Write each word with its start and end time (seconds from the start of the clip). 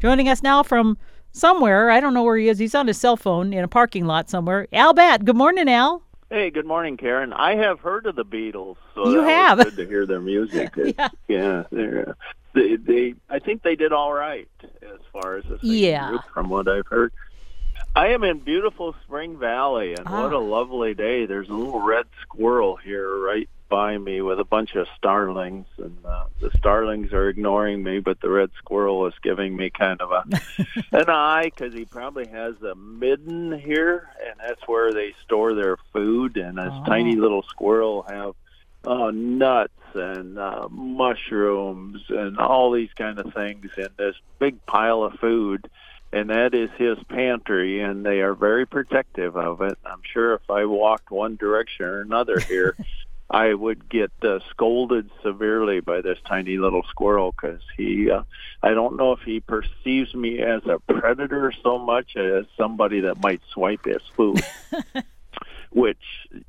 Joining 0.00 0.28
us 0.28 0.42
now 0.42 0.62
from 0.62 0.96
somewhere, 1.32 1.90
I 1.90 2.00
don't 2.00 2.14
know 2.14 2.22
where 2.22 2.36
he 2.36 2.48
is. 2.48 2.58
He's 2.58 2.74
on 2.74 2.86
his 2.86 2.98
cell 2.98 3.16
phone 3.16 3.52
in 3.52 3.64
a 3.64 3.68
parking 3.68 4.06
lot 4.06 4.30
somewhere. 4.30 4.66
Al 4.72 4.94
Batt, 4.94 5.24
Good 5.24 5.36
morning, 5.36 5.68
Al. 5.68 6.02
Hey, 6.30 6.50
good 6.50 6.66
morning, 6.66 6.96
Karen. 6.98 7.32
I 7.32 7.56
have 7.56 7.80
heard 7.80 8.04
of 8.06 8.14
the 8.14 8.24
Beatles, 8.24 8.76
so 8.94 9.08
You 9.10 9.22
have. 9.22 9.58
good 9.58 9.76
to 9.76 9.86
hear 9.86 10.06
their 10.06 10.20
music. 10.20 10.74
Yeah. 10.76 11.08
yeah, 11.26 11.62
they're, 11.72 12.10
uh, 12.10 12.12
they, 12.52 12.76
they, 12.76 13.14
I 13.30 13.38
think 13.38 13.62
they 13.62 13.76
did 13.76 13.92
all 13.92 14.12
right 14.12 14.48
as 14.82 14.98
far 15.12 15.36
as 15.36 15.44
the 15.44 15.58
Yeah. 15.62 16.08
group, 16.10 16.20
from 16.32 16.48
what 16.50 16.68
I've 16.68 16.86
heard. 16.86 17.12
I 17.96 18.08
am 18.08 18.22
in 18.24 18.38
beautiful 18.40 18.94
Spring 19.04 19.38
Valley, 19.38 19.94
and 19.94 20.04
what 20.08 20.32
Ah. 20.32 20.36
a 20.36 20.38
lovely 20.38 20.94
day! 20.94 21.24
There's 21.26 21.48
a 21.48 21.54
little 21.54 21.80
red 21.80 22.04
squirrel 22.22 22.76
here 22.76 23.18
right 23.18 23.48
by 23.68 23.96
me 23.98 24.20
with 24.20 24.40
a 24.40 24.44
bunch 24.44 24.74
of 24.74 24.86
starlings, 24.96 25.66
and 25.78 25.96
uh, 26.04 26.24
the 26.40 26.50
starlings 26.56 27.12
are 27.12 27.28
ignoring 27.28 27.82
me, 27.82 28.00
but 28.00 28.20
the 28.20 28.30
red 28.30 28.50
squirrel 28.58 29.06
is 29.06 29.14
giving 29.22 29.56
me 29.56 29.70
kind 29.70 30.00
of 30.00 30.10
a 30.12 30.24
an 30.92 31.08
eye 31.10 31.44
because 31.54 31.74
he 31.74 31.84
probably 31.84 32.26
has 32.28 32.54
a 32.62 32.74
midden 32.74 33.58
here, 33.58 34.08
and 34.26 34.34
that's 34.40 34.66
where 34.66 34.92
they 34.92 35.14
store 35.24 35.54
their 35.54 35.76
food. 35.92 36.36
And 36.36 36.58
this 36.58 36.72
Oh. 36.72 36.84
tiny 36.86 37.16
little 37.16 37.42
squirrel 37.42 38.02
have 38.08 38.34
uh, 38.84 39.10
nuts 39.12 39.72
and 39.94 40.38
uh, 40.38 40.68
mushrooms 40.70 42.02
and 42.08 42.38
all 42.38 42.70
these 42.72 42.92
kind 42.96 43.18
of 43.18 43.32
things 43.34 43.66
in 43.76 43.88
this 43.96 44.14
big 44.38 44.64
pile 44.66 45.02
of 45.02 45.14
food. 45.14 45.68
And 46.10 46.30
that 46.30 46.54
is 46.54 46.70
his 46.78 46.96
pantry, 47.10 47.80
and 47.82 48.04
they 48.06 48.20
are 48.20 48.32
very 48.34 48.66
protective 48.66 49.36
of 49.36 49.60
it. 49.60 49.76
I'm 49.84 50.00
sure 50.10 50.32
if 50.34 50.48
I 50.50 50.64
walked 50.64 51.10
one 51.10 51.36
direction 51.36 51.84
or 51.84 52.00
another 52.00 52.40
here, 52.40 52.76
I 53.30 53.52
would 53.52 53.88
get 53.88 54.10
uh, 54.22 54.38
scolded 54.50 55.10
severely 55.22 55.80
by 55.80 56.00
this 56.00 56.18
tiny 56.26 56.56
little 56.56 56.82
squirrel 56.88 57.32
because 57.32 57.60
he, 57.76 58.10
uh, 58.10 58.22
I 58.62 58.70
don't 58.70 58.96
know 58.96 59.12
if 59.12 59.20
he 59.20 59.40
perceives 59.40 60.14
me 60.14 60.40
as 60.40 60.62
a 60.64 60.78
predator 60.78 61.52
so 61.62 61.78
much 61.78 62.16
as 62.16 62.46
somebody 62.56 63.00
that 63.00 63.20
might 63.20 63.42
swipe 63.52 63.84
his 63.84 64.00
food, 64.16 64.40
which, 65.70 66.02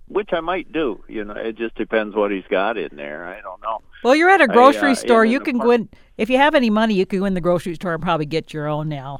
which 0.07 0.29
I 0.31 0.39
might 0.39 0.71
do. 0.71 1.03
You 1.09 1.25
know, 1.25 1.33
it 1.33 1.57
just 1.57 1.75
depends 1.75 2.15
what 2.15 2.31
he's 2.31 2.47
got 2.49 2.77
in 2.77 2.95
there. 2.95 3.25
I 3.25 3.41
don't 3.41 3.61
know. 3.61 3.81
Well, 4.01 4.15
you're 4.15 4.29
at 4.29 4.39
a 4.39 4.47
grocery 4.47 4.91
uh, 4.91 4.95
store. 4.95 5.25
You 5.25 5.41
can 5.41 5.57
go 5.57 5.71
in 5.71 5.89
if 6.17 6.29
you 6.29 6.37
have 6.37 6.55
any 6.55 6.69
money. 6.69 6.93
You 6.93 7.05
can 7.05 7.19
go 7.19 7.25
in 7.25 7.33
the 7.33 7.41
grocery 7.41 7.75
store 7.75 7.93
and 7.93 8.01
probably 8.01 8.25
get 8.25 8.53
your 8.53 8.67
own 8.67 8.87
now. 8.87 9.19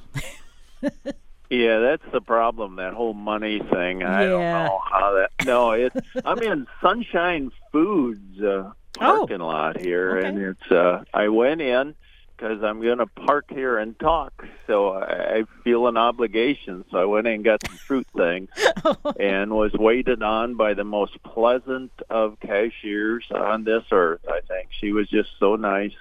Yeah, 1.49 1.79
that's 1.79 2.03
the 2.11 2.21
problem. 2.21 2.75
That 2.75 2.93
whole 2.93 3.13
money 3.15 3.59
thing. 3.59 4.03
I 4.03 4.25
don't 4.25 4.39
know 4.41 4.79
how 4.89 5.13
that. 5.13 5.31
No, 5.45 5.71
it. 5.71 5.93
I'm 6.23 6.39
in 6.43 6.67
Sunshine 6.81 7.51
Foods 7.71 8.41
uh, 8.41 8.71
parking 8.97 9.39
lot 9.39 9.79
here, 9.79 10.11
Oh, 10.11 10.17
okay. 10.19 10.27
and 10.27 10.37
it's. 10.39 10.71
uh 10.71 11.03
I 11.13 11.29
went 11.29 11.61
in 11.61 11.95
because 12.37 12.61
I'm 12.63 12.81
going 12.81 12.99
to 12.99 13.07
park 13.07 13.45
here 13.49 13.77
and 13.79 13.97
talk, 13.99 14.45
so 14.67 14.89
I, 14.91 15.37
I 15.39 15.43
feel 15.63 15.87
an 15.87 15.97
obligation. 15.97 16.85
So 16.91 16.97
I 16.99 17.05
went 17.05 17.25
in 17.27 17.33
and 17.35 17.43
got 17.43 17.65
some 17.65 17.77
fruit 17.77 18.07
things, 18.15 18.49
and 19.19 19.51
was 19.51 19.73
waited 19.73 20.21
on 20.21 20.55
by 20.55 20.73
the 20.75 20.83
most 20.85 21.21
pleasant 21.23 21.91
of 22.09 22.39
cashiers 22.39 23.25
on 23.33 23.63
this 23.63 23.83
earth. 23.91 24.21
I 24.29 24.41
think 24.47 24.69
she 24.79 24.91
was 24.91 25.09
just 25.09 25.29
so 25.39 25.55
nice. 25.55 25.93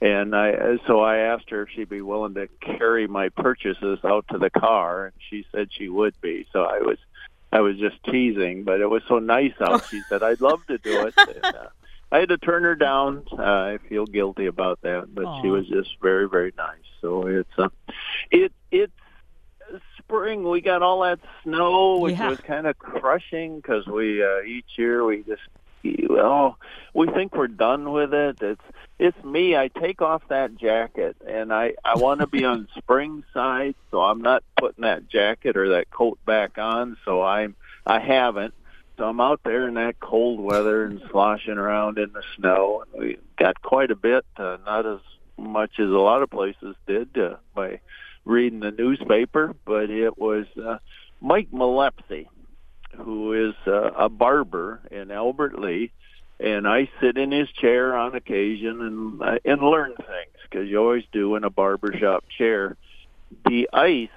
And 0.00 0.36
I, 0.36 0.76
so 0.86 1.00
I 1.00 1.18
asked 1.18 1.48
her 1.50 1.62
if 1.62 1.70
she'd 1.74 1.88
be 1.88 2.02
willing 2.02 2.34
to 2.34 2.48
carry 2.60 3.06
my 3.06 3.30
purchases 3.30 3.98
out 4.04 4.26
to 4.30 4.38
the 4.38 4.50
car, 4.50 5.06
and 5.06 5.14
she 5.30 5.46
said 5.52 5.68
she 5.72 5.88
would 5.88 6.14
be. 6.20 6.46
So 6.52 6.64
I 6.64 6.80
was, 6.80 6.98
I 7.50 7.60
was 7.60 7.78
just 7.78 8.02
teasing, 8.04 8.64
but 8.64 8.80
it 8.80 8.90
was 8.90 9.02
so 9.08 9.18
nice 9.18 9.54
out. 9.60 9.84
She 9.90 10.02
said 10.10 10.22
I'd 10.22 10.40
love 10.42 10.60
to 10.66 10.76
do 10.78 11.06
it. 11.06 11.14
And, 11.16 11.44
uh, 11.44 11.68
I 12.12 12.18
had 12.20 12.28
to 12.28 12.38
turn 12.38 12.62
her 12.64 12.76
down. 12.76 13.24
Uh, 13.32 13.42
I 13.42 13.78
feel 13.88 14.04
guilty 14.04 14.46
about 14.46 14.80
that, 14.82 15.12
but 15.14 15.40
she 15.40 15.48
was 15.48 15.66
just 15.66 15.90
very, 16.02 16.28
very 16.28 16.52
nice. 16.56 16.78
So 17.00 17.26
it's, 17.26 17.50
uh, 17.58 17.68
it, 18.30 18.52
it's 18.70 18.92
spring. 19.98 20.48
We 20.48 20.60
got 20.60 20.82
all 20.82 21.00
that 21.02 21.18
snow, 21.42 21.98
which 21.98 22.16
Yeah. 22.16 22.30
was 22.30 22.38
kind 22.46 22.66
of 22.66 22.78
crushing 22.78 23.56
because 23.56 23.86
we 23.86 24.22
uh, 24.22 24.42
each 24.42 24.76
year 24.76 25.04
we 25.04 25.22
just 25.24 25.42
well 26.08 26.58
we 26.96 27.06
think 27.08 27.34
we're 27.34 27.46
done 27.46 27.92
with 27.92 28.14
it. 28.14 28.38
It's 28.40 28.62
it's 28.98 29.22
me. 29.22 29.54
I 29.54 29.68
take 29.68 30.00
off 30.00 30.22
that 30.28 30.56
jacket 30.56 31.16
and 31.28 31.52
I 31.52 31.74
I 31.84 31.96
want 31.96 32.20
to 32.20 32.26
be 32.26 32.42
on 32.44 32.68
spring 32.78 33.22
side, 33.34 33.74
so 33.90 34.00
I'm 34.00 34.22
not 34.22 34.42
putting 34.58 34.82
that 34.82 35.06
jacket 35.06 35.58
or 35.58 35.68
that 35.70 35.90
coat 35.90 36.18
back 36.24 36.56
on. 36.56 36.96
So 37.04 37.22
I'm 37.22 37.54
I 37.86 38.00
haven't. 38.00 38.54
So 38.96 39.04
I'm 39.04 39.20
out 39.20 39.42
there 39.44 39.68
in 39.68 39.74
that 39.74 40.00
cold 40.00 40.40
weather 40.40 40.84
and 40.84 41.02
sloshing 41.10 41.58
around 41.58 41.98
in 41.98 42.14
the 42.14 42.22
snow. 42.34 42.84
And 42.94 43.02
we 43.02 43.18
got 43.38 43.60
quite 43.60 43.90
a 43.90 43.96
bit, 43.96 44.24
uh, 44.38 44.56
not 44.64 44.86
as 44.86 45.00
much 45.36 45.72
as 45.78 45.90
a 45.90 45.98
lot 45.98 46.22
of 46.22 46.30
places 46.30 46.76
did 46.86 47.18
uh, 47.18 47.36
by 47.54 47.80
reading 48.24 48.60
the 48.60 48.70
newspaper, 48.70 49.54
but 49.66 49.90
it 49.90 50.16
was 50.16 50.46
uh, 50.56 50.78
Mike 51.20 51.48
Malepsy, 51.52 52.30
who 52.96 53.50
is 53.50 53.54
uh, 53.66 53.90
a 53.98 54.08
barber 54.08 54.80
in 54.90 55.10
Albert 55.10 55.58
Lea, 55.58 55.92
and 56.38 56.66
I 56.66 56.90
sit 57.00 57.16
in 57.16 57.32
his 57.32 57.48
chair 57.50 57.96
on 57.96 58.14
occasion 58.14 58.80
and 58.80 59.22
uh, 59.22 59.38
and 59.44 59.62
learn 59.62 59.94
things 59.96 60.36
because 60.42 60.68
you 60.68 60.78
always 60.78 61.04
do 61.12 61.36
in 61.36 61.44
a 61.44 61.50
barbershop 61.50 62.24
chair. 62.36 62.76
The 63.46 63.68
ice 63.72 64.08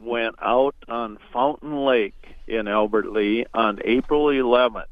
went 0.00 0.36
out 0.40 0.74
on 0.88 1.18
Fountain 1.32 1.84
Lake 1.84 2.14
in 2.46 2.68
Albert 2.68 3.12
Lea 3.12 3.46
on 3.54 3.80
April 3.84 4.26
11th. 4.26 4.84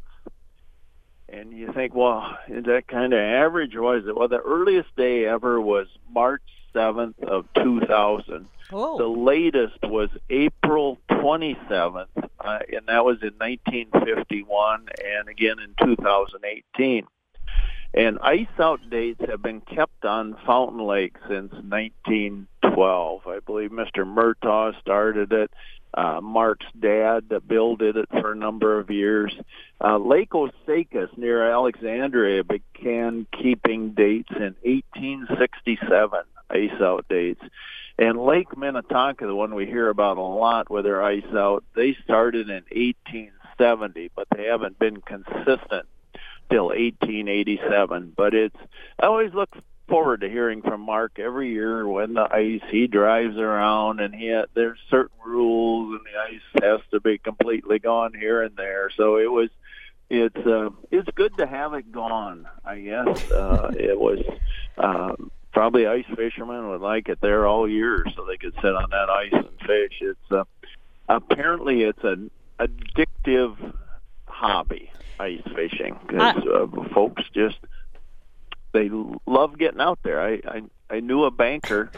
And 1.28 1.52
you 1.52 1.72
think, 1.72 1.94
well, 1.94 2.38
is 2.48 2.64
that 2.66 2.86
kind 2.86 3.12
of 3.12 3.18
average 3.18 3.74
is 3.74 4.06
it? 4.06 4.16
Well, 4.16 4.28
the 4.28 4.40
earliest 4.40 4.94
day 4.96 5.26
ever 5.26 5.60
was 5.60 5.88
March 6.12 6.42
7th 6.74 7.22
of 7.22 7.46
2000. 7.54 8.46
The 8.70 8.76
oh, 8.76 9.12
latest 9.12 9.78
was 9.82 10.08
April 10.30 10.98
27th, 11.10 12.23
uh, 12.44 12.58
and 12.72 12.86
that 12.86 13.04
was 13.04 13.18
in 13.22 13.34
1951 13.38 14.86
and 15.04 15.28
again 15.28 15.56
in 15.58 15.74
2018. 15.86 17.06
And 17.94 18.18
ice 18.20 18.46
out 18.58 18.80
dates 18.90 19.20
have 19.28 19.40
been 19.40 19.60
kept 19.60 20.04
on 20.04 20.36
Fountain 20.44 20.84
Lake 20.84 21.16
since 21.28 21.52
1912. 22.64 23.26
I 23.26 23.40
believe 23.40 23.70
Mr. 23.70 24.04
Murtaugh 24.04 24.78
started 24.80 25.32
it. 25.32 25.50
Uh, 25.92 26.20
Mark's 26.20 26.66
dad, 26.78 27.24
uh, 27.30 27.38
it 27.46 28.08
for 28.10 28.32
a 28.32 28.36
number 28.36 28.78
of 28.80 28.90
years. 28.90 29.32
Uh, 29.80 29.96
Lake 29.96 30.30
Osakis 30.30 31.16
near 31.16 31.48
Alexandria 31.48 32.42
began 32.42 33.26
keeping 33.30 33.90
dates 33.90 34.32
in 34.32 34.56
1867, 34.62 36.20
ice 36.50 36.80
out 36.80 37.06
dates. 37.08 37.42
And 37.96 38.18
Lake 38.18 38.56
Minnetonka, 38.56 39.24
the 39.24 39.36
one 39.36 39.54
we 39.54 39.66
hear 39.66 39.88
about 39.88 40.18
a 40.18 40.20
lot 40.20 40.68
with 40.68 40.84
their 40.84 41.00
ice 41.00 41.22
out, 41.32 41.62
they 41.76 41.96
started 42.02 42.48
in 42.48 42.64
1870, 42.72 44.10
but 44.16 44.26
they 44.34 44.46
haven't 44.46 44.80
been 44.80 45.00
consistent 45.00 45.86
till 46.50 46.66
1887. 46.66 48.14
But 48.16 48.34
it's 48.34 48.56
I 48.98 49.06
always 49.06 49.32
look 49.32 49.50
forward 49.88 50.22
to 50.22 50.30
hearing 50.30 50.62
from 50.62 50.80
Mark 50.80 51.18
every 51.18 51.50
year 51.50 51.86
when 51.86 52.14
the 52.14 52.22
ice 52.22 52.62
he 52.70 52.86
drives 52.86 53.36
around 53.36 54.00
and 54.00 54.14
he 54.14 54.42
there's 54.54 54.78
certain 54.90 55.16
rules 55.24 55.92
and 55.92 56.00
the 56.00 56.18
ice 56.36 56.62
has 56.62 56.80
to 56.90 57.00
be 57.00 57.18
completely 57.18 57.78
gone 57.78 58.14
here 58.14 58.42
and 58.42 58.56
there. 58.56 58.90
So 58.96 59.18
it 59.18 59.30
was 59.30 59.50
it's 60.10 60.36
uh, 60.36 60.70
it's 60.90 61.08
good 61.14 61.36
to 61.38 61.46
have 61.46 61.74
it 61.74 61.90
gone. 61.92 62.46
I 62.64 62.80
guess 62.80 63.08
uh, 63.30 63.70
it 63.74 63.98
was. 63.98 64.20
Um, 64.76 65.30
probably 65.52 65.86
ice 65.86 66.04
fishermen 66.16 66.68
would 66.68 66.80
like 66.80 67.08
it 67.08 67.20
there 67.20 67.46
all 67.46 67.68
year, 67.68 68.04
so 68.16 68.24
they 68.24 68.36
could 68.36 68.54
sit 68.56 68.74
on 68.74 68.90
that 68.90 69.08
ice 69.08 69.32
and 69.32 69.60
fish. 69.60 69.92
It's 70.00 70.32
uh, 70.32 70.44
apparently 71.08 71.82
it's 71.82 72.02
an 72.02 72.30
addictive 72.58 73.56
hobby, 74.26 74.90
ice 75.18 75.42
fishing, 75.54 75.96
because 76.06 76.42
uh, 76.44 76.66
folks 76.92 77.22
just 77.32 77.58
they 78.74 78.90
love 79.26 79.56
getting 79.56 79.80
out 79.80 80.00
there. 80.02 80.20
I, 80.20 80.32
I 80.46 80.62
I 80.90 81.00
knew 81.00 81.24
a 81.24 81.30
banker, 81.30 81.90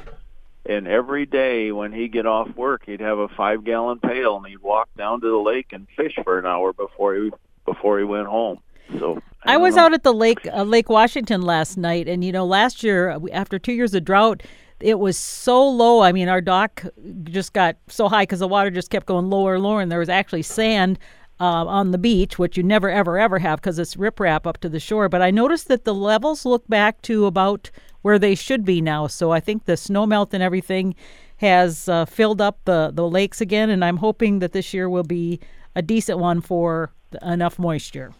and 0.64 0.86
every 0.86 1.26
day 1.26 1.72
when 1.72 1.92
he'd 1.92 2.12
get 2.12 2.26
off 2.26 2.54
work, 2.54 2.82
he'd 2.86 3.00
have 3.00 3.18
a 3.18 3.28
five 3.28 3.64
gallon 3.64 3.98
pail 3.98 4.36
and 4.36 4.46
he'd 4.46 4.62
walk 4.62 4.88
down 4.96 5.20
to 5.22 5.28
the 5.28 5.36
lake 5.36 5.72
and 5.72 5.88
fish 5.96 6.16
for 6.22 6.38
an 6.38 6.46
hour 6.46 6.72
before 6.72 7.16
he 7.16 7.32
before 7.64 7.98
he 7.98 8.04
went 8.04 8.28
home. 8.28 8.60
So 9.00 9.20
I 9.42 9.56
was 9.56 9.74
know. 9.74 9.86
out 9.86 9.94
at 9.94 10.04
the 10.04 10.14
lake, 10.14 10.46
uh, 10.52 10.62
Lake 10.62 10.88
Washington 10.88 11.42
last 11.42 11.76
night, 11.76 12.06
and 12.06 12.22
you 12.22 12.30
know, 12.30 12.46
last 12.46 12.84
year 12.84 13.10
uh, 13.10 13.20
after 13.32 13.58
two 13.58 13.72
years 13.72 13.94
of 13.94 14.04
drought, 14.04 14.42
it 14.78 14.98
was 14.98 15.16
so 15.16 15.66
low. 15.66 16.02
I 16.02 16.12
mean, 16.12 16.28
our 16.28 16.42
dock 16.42 16.84
just 17.24 17.54
got 17.54 17.76
so 17.88 18.08
high 18.08 18.22
because 18.22 18.40
the 18.40 18.48
water 18.48 18.70
just 18.70 18.90
kept 18.90 19.06
going 19.06 19.30
lower 19.30 19.54
and 19.54 19.64
lower, 19.64 19.80
and 19.80 19.90
there 19.90 19.98
was 19.98 20.10
actually 20.10 20.42
sand 20.42 20.98
uh, 21.40 21.66
on 21.66 21.90
the 21.90 21.98
beach, 21.98 22.38
which 22.38 22.56
you 22.56 22.62
never, 22.62 22.88
ever, 22.88 23.18
ever 23.18 23.38
have 23.38 23.60
because 23.60 23.78
it's 23.78 23.96
riprap 23.96 24.46
up 24.46 24.58
to 24.58 24.68
the 24.68 24.80
shore. 24.80 25.08
But 25.08 25.22
I 25.22 25.30
noticed 25.30 25.68
that 25.68 25.84
the 25.84 25.94
levels 25.94 26.44
look 26.44 26.66
back 26.68 27.02
to 27.02 27.26
about 27.26 27.70
where 28.02 28.18
they 28.18 28.34
should 28.34 28.64
be 28.64 28.80
now. 28.80 29.06
So 29.06 29.32
I 29.32 29.40
think 29.40 29.64
the 29.64 29.76
snow 29.76 30.06
melt 30.06 30.32
and 30.32 30.42
everything 30.42 30.94
has 31.38 31.88
uh, 31.88 32.04
filled 32.06 32.40
up 32.40 32.58
the, 32.64 32.90
the 32.92 33.08
lakes 33.08 33.40
again, 33.40 33.68
and 33.68 33.84
I'm 33.84 33.98
hoping 33.98 34.38
that 34.38 34.52
this 34.52 34.72
year 34.72 34.88
will 34.88 35.02
be 35.02 35.40
a 35.74 35.82
decent 35.82 36.18
one 36.18 36.40
for 36.40 36.90
enough 37.22 37.58
moisture. 37.58 38.14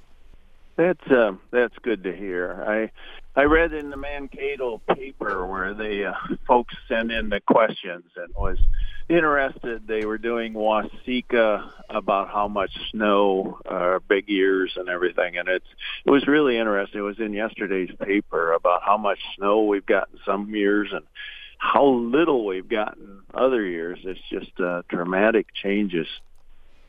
That's 0.77 1.07
uh, 1.11 1.33
that's 1.51 1.75
good 1.83 2.05
to 2.05 2.15
hear. 2.15 2.63
I 2.69 2.91
I 3.39 3.43
read 3.43 3.75
in 3.75 3.91
the 3.91 3.99
Mankato 3.99 4.81
paper 4.95 5.47
where 5.47 5.75
the 5.75 6.07
uh, 6.07 6.37
folks 6.47 6.75
sent 6.89 7.13
in 7.13 7.29
the 7.29 7.41
questions 7.41 8.05
and 8.17 8.35
was 8.35 8.57
interested. 9.11 9.87
They 9.87 10.07
were 10.07 10.17
doing 10.17 10.55
Waseca 10.55 11.71
about 11.91 12.31
how 12.31 12.49
much 12.49 12.71
snow, 12.91 13.59
uh, 13.69 13.99
big 14.09 14.31
years 14.31 14.73
and 14.77 14.89
everything, 14.89 15.37
and 15.37 15.49
it's 15.49 15.67
it 16.07 16.11
was 16.11 16.27
really 16.27 16.57
interesting. 16.57 17.01
It 17.01 17.05
was 17.05 17.21
in 17.21 17.35
yesterday's 17.35 17.91
paper 18.03 18.53
about 18.53 18.81
how 18.83 18.97
much 18.97 19.19
snow 19.37 19.65
we've 19.65 19.85
gotten 19.85 20.19
some 20.25 20.55
years 20.55 20.89
and 20.93 21.05
how 21.59 21.87
little 21.87 22.47
we've 22.47 22.69
gotten 22.69 23.21
other 23.35 23.63
years. 23.63 23.99
It's 24.05 24.21
just 24.31 24.59
uh, 24.59 24.81
dramatic 24.89 25.49
changes. 25.63 26.07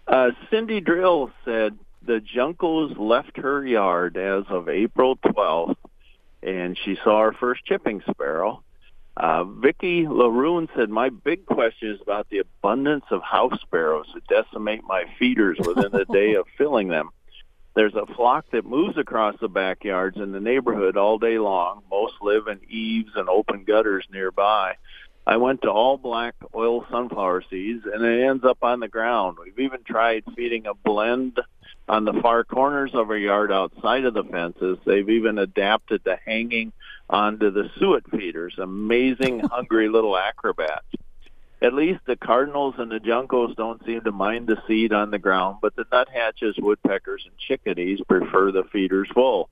Uh, 0.08 0.30
Cindy 0.50 0.80
Drill 0.80 1.30
said 1.44 1.78
the 2.06 2.22
Juncos 2.22 2.98
left 2.98 3.38
her 3.38 3.66
yard 3.66 4.16
as 4.16 4.46
of 4.50 4.70
April 4.70 5.18
12th, 5.18 5.76
and 6.48 6.78
she 6.78 6.98
saw 7.04 7.24
her 7.24 7.34
first 7.34 7.66
chipping 7.66 8.02
sparrow. 8.10 8.64
Uh, 9.18 9.44
Vicki 9.44 10.04
Laroon 10.04 10.70
said, 10.76 10.90
my 10.90 11.10
big 11.10 11.46
question 11.46 11.92
is 11.92 12.02
about 12.02 12.30
the 12.30 12.38
abundance 12.38 13.04
of 13.12 13.22
house 13.22 13.60
sparrows 13.62 14.06
who 14.14 14.22
decimate 14.30 14.84
my 14.84 15.04
feeders 15.20 15.58
within 15.60 15.94
a 15.94 16.06
day 16.06 16.36
of 16.36 16.46
filling 16.58 16.88
them. 16.88 17.10
There's 17.76 17.96
a 17.96 18.06
flock 18.16 18.46
that 18.52 18.66
moves 18.66 18.98
across 18.98 19.36
the 19.42 19.50
backyards 19.50 20.18
in 20.18 20.32
the 20.32 20.40
neighborhood 20.40 20.98
all 20.98 21.18
day 21.18 21.38
long. 21.38 21.82
Most 21.92 22.14
live 22.22 22.48
in 22.48 22.60
eaves 22.70 23.12
and 23.16 23.28
open 23.28 23.66
gutters 23.66 24.06
nearby. 24.12 24.76
I 25.26 25.36
went 25.38 25.64
to 25.64 25.70
all 25.70 25.98
black 25.98 26.36
oil 26.56 26.86
sunflower 26.90 27.44
seeds 27.50 27.86
and 27.92 28.06
it 28.06 28.24
ends 28.24 28.46
up 28.46 28.60
on 28.62 28.80
the 28.80 28.88
ground. 28.88 29.38
We've 29.44 29.60
even 29.60 29.84
tried 29.84 30.24
feeding 30.36 30.66
a 30.66 30.74
blend 30.74 31.42
on 31.88 32.06
the 32.06 32.20
far 32.22 32.44
corners 32.44 32.92
of 32.94 33.10
our 33.10 33.18
yard 33.18 33.52
outside 33.52 34.06
of 34.06 34.14
the 34.14 34.24
fences. 34.24 34.78
They've 34.86 35.10
even 35.10 35.38
adapted 35.38 36.04
to 36.06 36.18
hanging 36.26 36.74
onto 37.10 37.52
the 37.52 37.70
suet 37.80 38.10
feeders. 38.12 38.56
Amazing, 38.58 39.40
hungry 39.52 39.90
little 39.90 40.18
acrobats. 40.18 40.86
At 41.62 41.74
least 41.74 42.02
the 42.06 42.16
cardinals 42.16 42.76
and 42.78 42.92
the 42.92 43.00
juncos 43.00 43.56
don't 43.56 43.84
seem 43.84 44.02
to 44.02 44.12
mind 44.12 44.48
the 44.48 44.62
seed 44.68 44.94
on 44.94 45.10
the 45.10 45.18
ground, 45.18 45.58
but 45.62 45.76
the 45.76 45.86
nuthatches, 45.92 46.56
woodpeckers, 46.60 47.24
and 47.26 47.36
chickadees 47.38 48.00
prefer 48.08 48.52
the 48.52 48.64
feeders 48.72 49.10
full. 49.14 49.50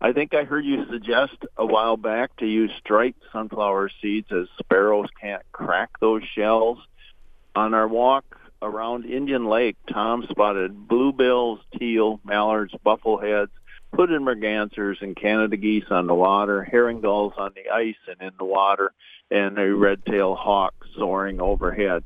I 0.00 0.12
think 0.12 0.34
I 0.34 0.44
heard 0.44 0.64
you 0.64 0.86
suggest 0.90 1.36
a 1.56 1.66
while 1.66 1.96
back 1.96 2.36
to 2.36 2.46
use 2.46 2.72
striped 2.78 3.22
sunflower 3.32 3.90
seeds 4.00 4.28
as 4.32 4.46
sparrows 4.58 5.08
can't 5.20 5.42
crack 5.52 5.90
those 6.00 6.22
shells. 6.34 6.78
On 7.54 7.74
our 7.74 7.88
walk 7.88 8.38
around 8.62 9.04
Indian 9.04 9.46
Lake, 9.46 9.76
Tom 9.92 10.26
spotted 10.28 10.88
bluebills, 10.88 11.60
teal, 11.78 12.20
mallards, 12.24 12.74
buffleheads, 12.84 13.50
hooded 13.94 14.20
mergansers, 14.20 15.00
and 15.00 15.16
Canada 15.16 15.56
geese 15.56 15.90
on 15.90 16.06
the 16.06 16.14
water, 16.14 16.62
herring 16.62 17.00
gulls 17.00 17.32
on 17.36 17.52
the 17.54 17.70
ice 17.70 17.96
and 18.06 18.20
in 18.20 18.36
the 18.38 18.44
water, 18.44 18.92
and 19.30 19.58
a 19.58 19.74
red-tailed 19.74 20.38
hawk 20.38 20.74
soaring 20.96 21.40
overhead. 21.40 22.04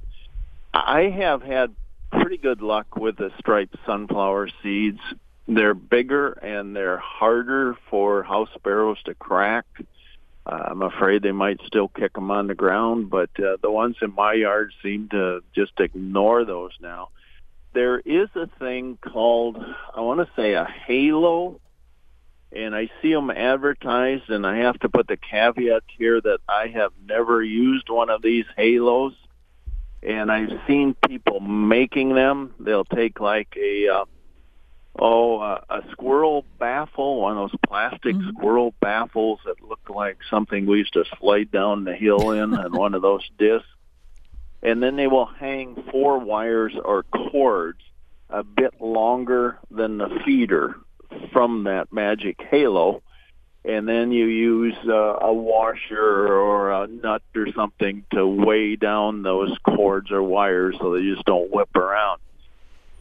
I 0.75 1.03
have 1.03 1.43
had 1.43 1.75
pretty 2.11 2.37
good 2.37 2.63
luck 2.63 2.97
with 2.97 3.17
the 3.17 3.31
striped 3.39 3.77
sunflower 3.87 4.51
seeds. 4.63 5.01
They're 5.49 5.75
bigger 5.75 6.33
and 6.33 6.75
they're 6.75 6.99
harder 6.99 7.77
for 7.91 8.23
house 8.23 8.49
sparrows 8.55 9.03
to 9.05 9.15
crack. 9.15 9.67
Uh, 10.45 10.59
I'm 10.71 10.83
afraid 10.83 11.23
they 11.23 11.33
might 11.33 11.61
still 11.67 11.89
kick 11.89 12.15
them 12.15 12.31
on 12.31 12.49
the 12.49 12.55
ground, 12.55 13.11
but 13.11 13.31
uh, 13.39 13.59
the 13.63 13.71
ones 13.71 13.97
in 14.03 14.15
my 14.15 14.33
yard 14.33 14.73
seem 14.83 15.09
to 15.11 15.43
just 15.55 15.79
ignore 15.79 16.45
those 16.45 16.73
now. 16.81 17.11
There 17.75 18.01
is 18.01 18.29
a 18.35 18.49
thing 18.59 18.99
called, 19.01 19.65
I 19.95 20.01
want 20.01 20.21
to 20.21 20.29
say 20.35 20.55
a 20.55 20.65
halo, 20.65 21.61
and 22.51 22.75
I 22.75 22.91
see 23.01 23.15
them 23.15 23.31
advertised, 23.31 24.29
and 24.29 24.47
I 24.47 24.59
have 24.59 24.79
to 24.81 24.89
put 24.89 25.07
the 25.07 25.17
caveat 25.17 25.85
here 25.97 26.21
that 26.21 26.41
I 26.49 26.67
have 26.69 26.93
never 27.07 27.43
used 27.43 27.89
one 27.89 28.11
of 28.11 28.21
these 28.21 28.45
halos, 28.57 29.15
and 30.03 30.31
I've 30.31 30.61
seen 30.67 30.95
people 31.07 31.41
making 31.41 32.15
them. 32.15 32.55
They'll 32.59 32.85
take 32.85 33.21
like 33.21 33.57
a 33.57 33.89
uh, 33.89 34.05
oh, 34.99 35.39
uh, 35.39 35.61
a 35.71 35.83
squirrel 35.91 36.45
baffle, 36.59 37.21
one 37.21 37.37
of 37.37 37.51
those 37.51 37.59
plastic 37.67 38.15
mm-hmm. 38.15 38.31
squirrel 38.31 38.75
baffles 38.81 39.41
that 39.45 39.63
look 39.63 39.89
like 39.89 40.19
something 40.29 40.67
we 40.67 40.79
used 40.79 40.93
to 40.95 41.05
slide 41.19 41.51
down 41.51 41.85
the 41.85 41.95
hill 41.95 42.31
in, 42.33 42.55
and 42.59 42.75
one 42.75 42.95
of 42.95 43.03
those 43.03 43.29
discs. 43.39 43.67
And 44.63 44.83
then 44.83 44.97
they 44.97 45.09
will 45.09 45.27
hang 45.27 45.83
four 45.91 46.19
wires 46.19 46.75
or 46.83 47.03
cords 47.05 47.81
a 48.31 48.45
bit 48.45 48.81
longer 48.81 49.59
than 49.71 49.99
the 49.99 50.21
feeder 50.25 50.77
from 51.33 51.65
that 51.65 51.93
magic 51.93 52.41
halo. 52.51 53.03
And 53.65 53.89
then 53.89 54.11
you 54.11 54.27
use 54.27 54.77
uh, 54.87 55.19
a 55.21 55.33
washer 55.33 56.29
or 56.29 56.73
a 56.73 56.87
nut 56.87 57.23
or 57.35 57.47
something 57.55 58.05
to 58.13 58.27
weigh 58.27 58.77
down 58.77 59.23
those 59.23 59.57
cords 59.65 60.11
or 60.11 60.23
wires 60.23 60.77
so 60.81 60.95
they 60.95 61.03
just 61.03 61.25
don't 61.25 61.53
whip 61.53 61.75
around. 61.77 62.21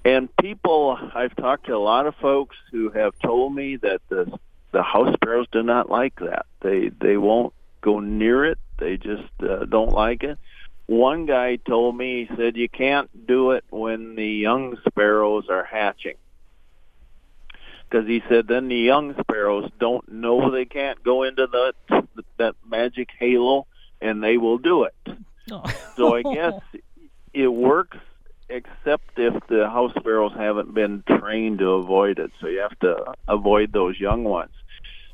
And 0.04 0.36
people, 0.38 0.98
I've 1.14 1.36
talked 1.36 1.68
to 1.68 1.76
a 1.76 1.78
lot 1.78 2.08
of 2.08 2.16
folks 2.16 2.56
who 2.72 2.90
have 2.90 3.18
told 3.20 3.54
me 3.54 3.76
that 3.78 4.02
the 4.10 4.40
the 4.72 4.82
house 4.82 5.14
sparrows 5.16 5.48
do 5.52 5.64
not 5.64 5.90
like 5.90 6.20
that. 6.20 6.46
They 6.62 6.90
they 6.90 7.18
won't 7.18 7.54
go 7.82 8.00
near 8.00 8.46
it. 8.46 8.58
They 8.78 8.98
just 8.98 9.30
uh, 9.42 9.66
don't 9.66 9.92
like 9.92 10.24
it. 10.24 10.40
One 10.88 11.26
guy 11.26 11.58
told 11.58 11.96
me 11.96 12.26
he 12.26 12.36
said 12.36 12.58
you 12.58 12.68
can't 12.68 13.28
do 13.28 13.52
it 13.52 13.64
when 13.70 14.16
the 14.16 14.28
young 14.28 14.78
sparrows 14.88 15.50
are 15.50 15.64
hatching 15.64 16.16
because 17.92 18.08
he 18.08 18.24
said 18.30 18.48
then 18.48 18.70
the 18.70 18.76
young 18.76 19.16
sparrows 19.20 19.70
don't 19.80 20.10
know 20.12 20.50
they 20.50 20.66
can't 20.66 21.04
go 21.04 21.24
into 21.24 21.48
the 21.48 21.74
that 22.38 22.56
magic 22.66 23.10
halo 23.20 23.68
and 24.02 24.24
they 24.24 24.38
will 24.38 24.58
do 24.58 24.84
it. 24.84 24.96
Oh. 25.52 25.64
so 25.96 26.16
I 26.16 26.22
guess 26.34 26.54
it 27.34 27.48
works 27.48 27.98
except 28.52 29.18
if 29.18 29.34
the 29.48 29.70
house 29.70 29.94
sparrows 29.98 30.34
haven't 30.36 30.74
been 30.74 31.04
trained 31.08 31.60
to 31.60 31.72
avoid 31.72 32.20
it. 32.20 32.32
So 32.40 32.48
you 32.48 32.60
have 32.60 32.78
to 32.80 33.14
avoid 33.28 33.72
those 33.72 34.00
young 34.00 34.24
ones. 34.24 34.52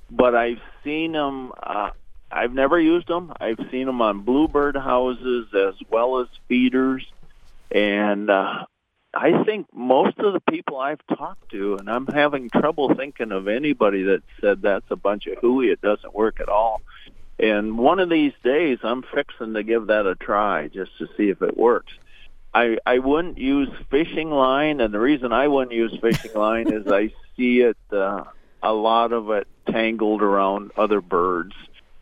But 0.09 0.35
I've 0.35 0.61
seen 0.83 1.11
them. 1.11 1.51
Uh, 1.61 1.91
I've 2.31 2.53
never 2.53 2.79
used 2.79 3.07
them. 3.07 3.31
I've 3.39 3.59
seen 3.71 3.85
them 3.85 4.01
on 4.01 4.21
bluebird 4.21 4.75
houses 4.75 5.47
as 5.53 5.75
well 5.89 6.19
as 6.19 6.27
feeders, 6.49 7.05
and 7.71 8.29
uh, 8.29 8.65
I 9.13 9.43
think 9.43 9.67
most 9.73 10.19
of 10.19 10.33
the 10.33 10.41
people 10.41 10.77
I've 10.77 11.05
talked 11.07 11.49
to, 11.51 11.77
and 11.77 11.89
I'm 11.89 12.05
having 12.05 12.49
trouble 12.49 12.93
thinking 12.93 13.31
of 13.31 13.47
anybody 13.47 14.03
that 14.03 14.23
said 14.41 14.61
that's 14.61 14.89
a 14.91 14.95
bunch 14.95 15.27
of 15.27 15.37
hooey. 15.39 15.69
It 15.69 15.81
doesn't 15.81 16.13
work 16.13 16.39
at 16.39 16.49
all. 16.49 16.81
And 17.39 17.77
one 17.77 17.99
of 17.99 18.09
these 18.09 18.33
days, 18.43 18.79
I'm 18.83 19.03
fixing 19.03 19.53
to 19.53 19.63
give 19.63 19.87
that 19.87 20.05
a 20.05 20.15
try 20.15 20.67
just 20.67 20.97
to 20.97 21.07
see 21.17 21.29
if 21.29 21.41
it 21.41 21.55
works. 21.55 21.93
I 22.53 22.77
I 22.85 22.99
wouldn't 22.99 23.37
use 23.37 23.69
fishing 23.89 24.31
line, 24.31 24.81
and 24.81 24.93
the 24.93 24.99
reason 24.99 25.31
I 25.31 25.47
wouldn't 25.47 25.73
use 25.73 25.97
fishing 26.01 26.33
line 26.33 26.71
is 26.71 26.87
I 26.87 27.13
see 27.35 27.61
it 27.61 27.77
uh, 27.91 28.23
a 28.61 28.73
lot 28.73 29.11
of 29.13 29.29
it 29.29 29.47
tangled 29.69 30.21
around 30.21 30.71
other 30.77 31.01
birds, 31.01 31.53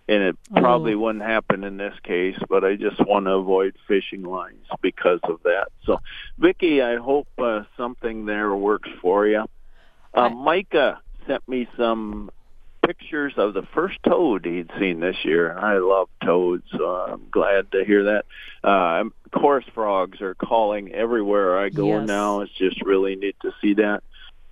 and 0.07 0.23
it 0.23 0.37
oh. 0.55 0.61
probably 0.61 0.95
wouldn't 0.95 1.23
happen 1.23 1.63
in 1.63 1.77
this 1.77 1.95
case. 2.03 2.37
But 2.49 2.63
I 2.63 2.75
just 2.75 2.99
want 3.05 3.25
to 3.25 3.33
avoid 3.33 3.75
fishing 3.87 4.23
lines 4.23 4.65
because 4.81 5.19
of 5.23 5.41
that. 5.43 5.67
So, 5.85 5.99
Vicki, 6.37 6.81
I 6.81 6.97
hope 6.97 7.27
uh, 7.37 7.63
something 7.77 8.25
there 8.25 8.55
works 8.55 8.89
for 9.01 9.27
you. 9.27 9.45
Uh, 10.13 10.29
Micah 10.29 11.01
sent 11.27 11.47
me 11.47 11.67
some 11.77 12.31
pictures 12.85 13.33
of 13.37 13.53
the 13.53 13.63
first 13.73 13.97
toad 14.03 14.45
he'd 14.45 14.71
seen 14.79 14.99
this 14.99 15.17
year. 15.23 15.57
I 15.57 15.77
love 15.77 16.09
toads, 16.23 16.63
so 16.71 16.85
I'm 16.85 17.27
glad 17.31 17.71
to 17.71 17.83
hear 17.83 18.03
that. 18.05 18.25
Uh, 18.63 19.05
chorus 19.31 19.65
frogs 19.73 20.21
are 20.21 20.35
calling 20.35 20.91
everywhere 20.91 21.57
I 21.57 21.69
go 21.69 21.99
yes. 21.99 22.07
now. 22.07 22.41
It's 22.41 22.53
just 22.53 22.81
really 22.81 23.15
neat 23.15 23.35
to 23.41 23.51
see 23.61 23.75
that. 23.75 24.03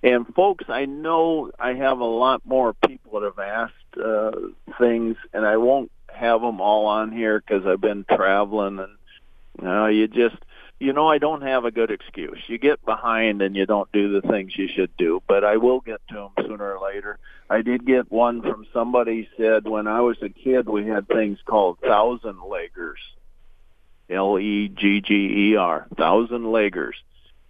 And 0.02 0.26
folks, 0.34 0.66
I 0.68 0.84
know 0.84 1.50
I 1.58 1.74
have 1.74 2.00
a 2.00 2.04
lot 2.04 2.42
more 2.44 2.74
people 2.74 3.20
that 3.20 3.24
have 3.24 3.38
asked 3.38 4.04
uh, 4.04 4.32
things, 4.78 5.16
and 5.32 5.46
I 5.46 5.56
won't 5.56 5.90
have 6.12 6.42
them 6.42 6.60
all 6.60 6.86
on 6.86 7.10
here 7.10 7.40
because 7.40 7.66
I've 7.66 7.80
been 7.80 8.04
traveling, 8.04 8.78
and 8.78 8.92
you 9.60 9.64
know, 9.64 9.86
you 9.86 10.06
just 10.08 10.36
you 10.78 10.92
know 10.92 11.08
I 11.08 11.18
don't 11.18 11.42
have 11.42 11.64
a 11.64 11.70
good 11.70 11.90
excuse. 11.90 12.38
You 12.46 12.58
get 12.58 12.84
behind 12.84 13.42
and 13.42 13.56
you 13.56 13.66
don't 13.66 13.90
do 13.92 14.20
the 14.20 14.26
things 14.26 14.56
you 14.56 14.68
should 14.68 14.96
do, 14.96 15.22
but 15.26 15.44
I 15.44 15.56
will 15.56 15.80
get 15.80 16.00
to 16.08 16.14
them 16.14 16.46
sooner 16.46 16.76
or 16.76 16.80
later. 16.84 17.18
I 17.48 17.62
did 17.62 17.86
get 17.86 18.10
one 18.10 18.42
from 18.42 18.66
somebody 18.72 19.28
said 19.36 19.66
when 19.66 19.86
I 19.86 20.00
was 20.00 20.16
a 20.22 20.28
kid 20.28 20.68
we 20.68 20.86
had 20.86 21.08
things 21.08 21.38
called 21.44 21.78
thousand 21.80 22.36
leggers. 22.36 23.00
L 24.10 24.38
E 24.38 24.68
G 24.68 25.00
G 25.00 25.50
E 25.50 25.56
R, 25.56 25.86
thousand 25.96 26.42
leggers. 26.42 26.94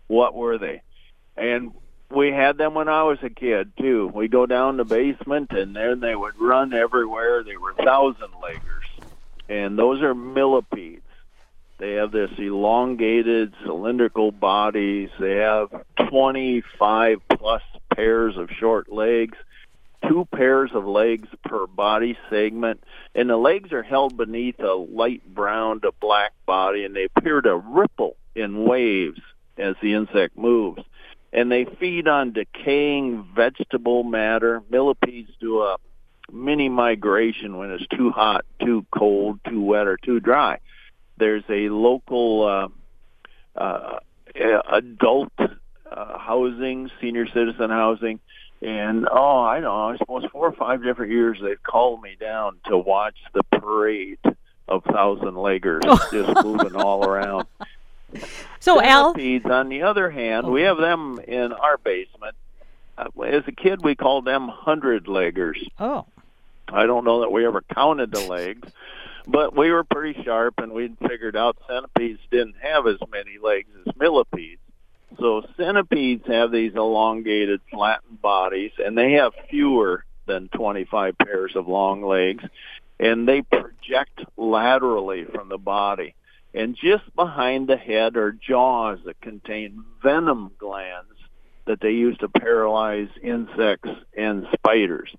What 0.07 0.35
were 0.35 0.59
they? 0.59 0.83
And 1.37 1.73
we 2.11 2.31
had 2.31 2.59
them 2.59 2.75
when 2.75 2.89
I 2.89 3.03
was 3.05 3.19
a 3.23 3.31
kid 3.31 3.73
too. 3.79 4.11
We 4.15 4.29
go 4.29 4.47
down 4.47 4.77
the 4.77 4.85
basement 4.85 5.51
and 5.51 5.75
there 5.75 5.97
they 5.97 6.15
would 6.15 6.39
run 6.39 6.73
everywhere. 6.73 7.43
They 7.43 7.57
were 7.57 7.75
thousand 7.75 8.33
leggers. 8.43 9.05
And 9.49 9.79
those 9.79 10.01
are 10.03 10.15
millipedes. 10.15 11.04
They 11.85 11.97
have 11.97 12.13
this 12.13 12.31
elongated 12.39 13.53
cylindrical 13.63 14.33
bodies. 14.33 15.11
They 15.21 15.37
have 15.37 15.69
25 16.09 17.19
plus 17.29 17.61
pairs 17.95 18.39
of 18.39 18.49
short 18.59 18.91
legs 18.91 19.37
two 20.09 20.27
pairs 20.35 20.71
of 20.75 20.87
legs 20.87 21.29
per 21.47 21.67
body 21.67 22.17
segment, 22.29 22.83
and 23.15 23.29
the 23.29 23.37
legs 23.37 23.73
are 23.73 23.83
held 23.83 24.17
beneath 24.17 24.59
a 24.61 24.73
light 24.75 25.23
brown 25.35 25.81
to 25.81 25.93
black 25.99 26.33
body, 26.47 26.85
and 26.85 26.95
they 26.95 27.05
appear 27.05 27.41
to 27.41 27.57
ripple 27.57 28.17
in 28.35 28.65
waves 28.65 29.21
as 29.57 29.75
the 29.83 29.95
insect 29.95 30.37
moves. 30.37 30.83
And 31.33 31.51
they 31.51 31.65
feed 31.65 32.07
on 32.07 32.33
decaying 32.33 33.27
vegetable 33.35 34.05
matter. 34.05 34.63
Millipedes 34.71 35.33
do 35.41 35.63
a 35.63 35.77
mini 36.31 36.69
migration 36.69 37.57
when 37.57 37.71
it's 37.71 37.87
too 37.89 38.11
hot, 38.11 38.45
too 38.61 38.85
cold, 38.91 39.41
too 39.49 39.63
wet, 39.63 39.87
or 39.87 39.97
too 39.97 40.21
dry. 40.21 40.59
There's 41.17 41.45
a 41.49 41.69
local 41.69 42.71
uh, 43.57 43.61
uh, 43.61 43.99
adult 44.71 45.33
uh, 45.39 46.19
housing, 46.19 46.91
senior 47.01 47.27
citizen 47.29 47.71
housing, 47.71 48.21
and 48.61 49.07
oh, 49.11 49.41
I 49.41 49.55
don't 49.57 49.65
know, 49.65 49.89
I 49.91 49.97
suppose 49.97 50.25
four 50.33 50.49
or 50.49 50.53
five 50.53 50.83
different 50.83 51.13
years 51.13 51.39
they've 51.43 51.63
called 51.63 52.03
me 52.03 52.17
down 52.19 52.57
to 52.67 52.77
watch 52.77 53.17
the 53.33 53.43
parade 53.45 54.19
of 54.67 54.83
thousand 54.85 55.35
leggers 55.35 55.83
just 56.11 56.45
moving 56.45 56.75
all 56.75 57.05
around. 57.05 57.47
So 58.61 58.81
Centipedes, 58.81 59.45
Al, 59.47 59.53
on 59.53 59.69
the 59.69 59.83
other 59.83 60.11
hand, 60.11 60.47
we 60.47 60.63
have 60.63 60.79
them 60.79 61.21
in 61.27 61.53
our 61.53 61.77
basement. 61.79 62.35
Uh, 62.97 63.09
as 63.23 63.43
a 63.47 63.53
kid, 63.53 63.83
we 63.83 63.95
called 63.95 64.25
them 64.25 64.49
hundred 64.49 65.07
leggers. 65.07 65.59
Oh. 65.79 66.07
I 66.69 66.87
don't 66.87 67.05
know 67.05 67.21
that 67.21 67.31
we 67.31 67.47
ever 67.47 67.63
counted 67.75 68.11
the 68.11 68.21
legs, 68.21 68.73
but 69.27 69.57
we 69.57 69.71
were 69.71 69.85
pretty 69.85 70.23
sharp, 70.23 70.55
and 70.59 70.73
we'd 70.73 70.97
figured 71.09 71.37
out 71.37 71.57
centipedes 71.69 72.21
didn't 72.31 72.57
have 72.61 72.87
as 72.87 72.99
many 73.11 73.39
legs 73.43 73.69
as 73.87 73.95
millipedes. 73.97 74.61
So 75.19 75.43
centipedes 75.57 76.27
have 76.27 76.51
these 76.51 76.75
elongated, 76.75 77.61
flattened 77.71 78.21
bodies, 78.21 78.73
and 78.79 78.97
they 78.97 79.13
have 79.13 79.33
fewer 79.49 80.05
than 80.27 80.49
25 80.49 81.17
pairs 81.19 81.57
of 81.57 81.69
long 81.69 82.03
legs, 82.03 82.45
and 82.99 83.29
they 83.29 83.43
project 83.43 84.21
laterally 84.37 85.25
from 85.25 85.49
the 85.49 85.59
body. 85.59 86.15
And 86.53 86.77
just 86.77 87.05
behind 87.17 87.69
the 87.69 87.77
head 87.77 88.17
are 88.17 88.33
jaws 88.33 89.01
that 89.05 89.21
contain 89.21 89.85
venom 90.03 90.53
glands 90.59 91.09
that 91.67 91.81
they 91.81 91.91
use 91.91 92.17
to 92.19 92.29
paralyze 92.29 93.09
insects 93.23 93.91
and 94.17 94.47
spiders. 94.53 95.11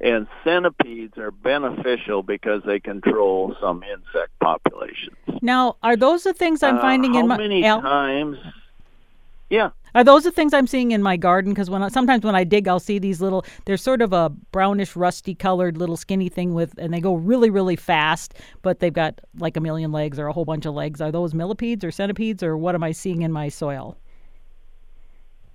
And 0.00 0.26
centipedes 0.44 1.16
are 1.16 1.30
beneficial 1.30 2.22
because 2.22 2.62
they 2.66 2.78
control 2.78 3.56
some 3.60 3.82
insect 3.82 4.38
populations. 4.40 5.16
Now, 5.40 5.76
are 5.82 5.96
those 5.96 6.24
the 6.24 6.34
things 6.34 6.62
I'm 6.62 6.78
finding 6.80 7.16
uh, 7.16 7.20
in 7.20 7.28
my? 7.28 7.34
How 7.36 7.40
many 7.40 7.64
Al, 7.64 7.80
times? 7.80 8.36
Yeah. 9.48 9.70
Are 9.94 10.04
those 10.04 10.24
the 10.24 10.30
things 10.30 10.52
I'm 10.52 10.66
seeing 10.66 10.90
in 10.90 11.02
my 11.02 11.16
garden? 11.16 11.52
Because 11.52 11.70
when 11.70 11.82
I, 11.82 11.88
sometimes 11.88 12.24
when 12.24 12.34
I 12.34 12.44
dig, 12.44 12.68
I'll 12.68 12.78
see 12.78 12.98
these 12.98 13.22
little. 13.22 13.46
They're 13.64 13.78
sort 13.78 14.02
of 14.02 14.12
a 14.12 14.28
brownish, 14.52 14.96
rusty 14.96 15.34
colored 15.34 15.78
little 15.78 15.96
skinny 15.96 16.28
thing 16.28 16.52
with, 16.52 16.74
and 16.76 16.92
they 16.92 17.00
go 17.00 17.14
really, 17.14 17.48
really 17.48 17.76
fast. 17.76 18.34
But 18.60 18.80
they've 18.80 18.92
got 18.92 19.18
like 19.38 19.56
a 19.56 19.60
million 19.60 19.92
legs 19.92 20.18
or 20.18 20.26
a 20.26 20.32
whole 20.32 20.44
bunch 20.44 20.66
of 20.66 20.74
legs. 20.74 21.00
Are 21.00 21.10
those 21.10 21.32
millipedes 21.32 21.82
or 21.82 21.90
centipedes 21.90 22.42
or 22.42 22.58
what 22.58 22.74
am 22.74 22.82
I 22.82 22.92
seeing 22.92 23.22
in 23.22 23.32
my 23.32 23.48
soil? 23.48 23.96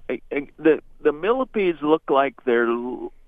The 0.08 0.82
the 1.04 1.12
millipedes 1.12 1.80
look 1.84 2.04
like 2.10 2.44
their 2.44 2.66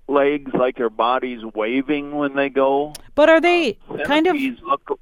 legs, 0.08 0.52
like 0.54 0.76
their 0.76 0.90
bodies 0.90 1.40
waving 1.54 2.12
when 2.12 2.34
they 2.34 2.48
go. 2.48 2.92
But 3.14 3.28
are 3.30 3.40
they 3.40 3.78
uh, 3.90 4.04
kind 4.04 4.26
of? 4.26 4.36
Look, 4.36 5.00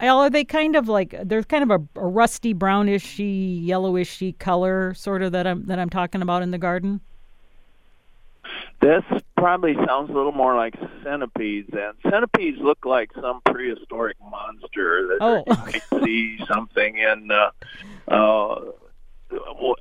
are 0.00 0.30
they 0.30 0.44
kind 0.44 0.76
of 0.76 0.88
like 0.88 1.14
there's 1.22 1.46
kind 1.46 1.70
of 1.70 1.70
a, 1.70 2.00
a 2.00 2.06
rusty 2.06 2.52
brownishy 2.52 3.62
yellowishy 3.66 4.38
color 4.38 4.94
sort 4.94 5.22
of 5.22 5.32
that 5.32 5.46
I'm 5.46 5.66
that 5.66 5.78
I'm 5.78 5.90
talking 5.90 6.22
about 6.22 6.42
in 6.42 6.50
the 6.50 6.58
garden? 6.58 7.00
This 8.80 9.02
probably 9.36 9.74
sounds 9.86 10.10
a 10.10 10.12
little 10.12 10.32
more 10.32 10.54
like 10.54 10.74
centipedes, 11.02 11.70
and 11.72 11.94
centipedes 12.10 12.58
look 12.60 12.84
like 12.84 13.10
some 13.20 13.40
prehistoric 13.44 14.16
monster 14.30 15.08
that 15.08 15.18
oh, 15.20 15.44
you 15.46 15.56
might 15.56 16.04
see 16.04 16.38
something 16.46 16.98
in 16.98 17.30
uh, 17.30 17.50
uh, 18.08 18.60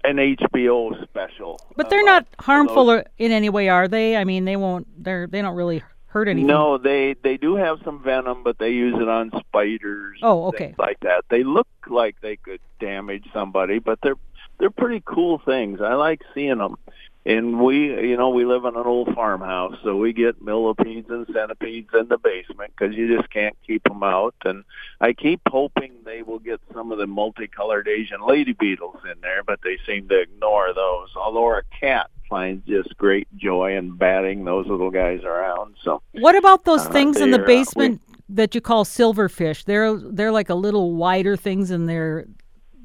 an 0.04 0.18
HBO 0.18 1.04
special. 1.04 1.60
But 1.76 1.90
they're 1.90 2.04
not 2.04 2.24
uh, 2.40 2.44
harmful 2.44 2.90
or 2.90 3.06
in 3.18 3.32
any 3.32 3.50
way, 3.50 3.70
are 3.70 3.88
they? 3.88 4.16
I 4.18 4.24
mean, 4.24 4.46
they 4.46 4.56
won't. 4.56 4.88
They're 5.04 5.28
they 5.28 5.42
don't 5.42 5.56
really 5.56 5.84
hurt 6.08 6.28
anything. 6.28 6.48
No, 6.48 6.78
they 6.78 7.16
they 7.24 7.38
do 7.38 7.56
have 7.56 7.80
some 7.84 8.02
venom, 8.02 8.44
but 8.44 8.58
they 8.58 8.70
use 8.70 8.96
it 9.00 9.08
on 9.08 9.32
spiders. 9.40 10.20
Oh, 10.24 10.48
okay. 10.48 10.68
Things 10.68 10.80
like 10.80 11.00
that. 11.02 11.26
They 11.30 11.44
look 11.44 11.68
like 11.88 12.16
they 12.22 12.38
could 12.38 12.62
damage 12.80 13.26
somebody, 13.34 13.80
but 13.80 14.00
they're 14.02 14.18
they're 14.60 14.72
pretty 14.72 15.04
cool 15.06 15.42
things. 15.46 15.82
I 15.82 15.96
like 15.96 16.22
seeing 16.34 16.58
them. 16.58 16.78
And 17.28 17.60
we, 17.60 18.08
you 18.08 18.18
know, 18.18 18.30
we 18.30 18.46
live 18.46 18.66
in 18.66 18.76
an 18.76 18.86
old 18.86 19.16
farmhouse, 19.16 19.76
so 19.84 19.96
we 19.96 20.14
get 20.14 20.44
millipedes 20.44 21.10
and 21.10 21.26
centipedes 21.34 21.90
in 22.00 22.08
the 22.08 22.20
basement 22.20 22.74
because 22.78 22.96
you 22.96 23.18
just 23.18 23.32
can't 23.32 23.56
keep 23.66 23.84
them 23.84 24.04
out. 24.04 24.36
And 24.46 24.64
I 25.02 25.14
keep 25.14 25.42
hoping 25.48 25.94
they 26.06 26.22
will 26.22 26.38
get 26.38 26.62
some 26.72 26.92
of 26.92 27.00
the 27.00 27.08
multicolored 27.08 27.88
Asian 27.88 28.26
lady 28.28 28.54
beetles 28.54 28.98
in 29.12 29.20
there, 29.22 29.42
but 29.42 29.60
they 29.64 29.80
seem 29.88 30.08
to 30.10 30.22
ignore 30.22 30.72
those. 30.76 31.10
Although 31.16 31.46
our 31.46 31.64
cat 31.80 32.12
finds 32.30 32.64
just 32.68 32.96
great 32.98 33.28
joy 33.36 33.76
in 33.76 33.98
batting 33.98 34.46
those 34.46 34.68
little 34.68 34.92
guys 34.92 35.24
around. 35.24 35.76
So, 35.84 36.04
what 36.12 36.36
about 36.36 36.66
those 36.66 36.86
uh, 36.86 36.92
things 36.92 37.20
in 37.20 37.32
the 37.32 37.40
basement 37.40 38.02
uh, 38.08 38.14
we, 38.30 38.36
that 38.36 38.54
you 38.54 38.62
call 38.62 38.86
silverfish? 38.86 39.66
They're 39.66 39.98
they're 39.98 40.32
like 40.32 40.50
a 40.50 40.56
little 40.56 40.94
wider 40.94 41.36
things, 41.36 41.72
and 41.72 41.90
they're 41.90 42.28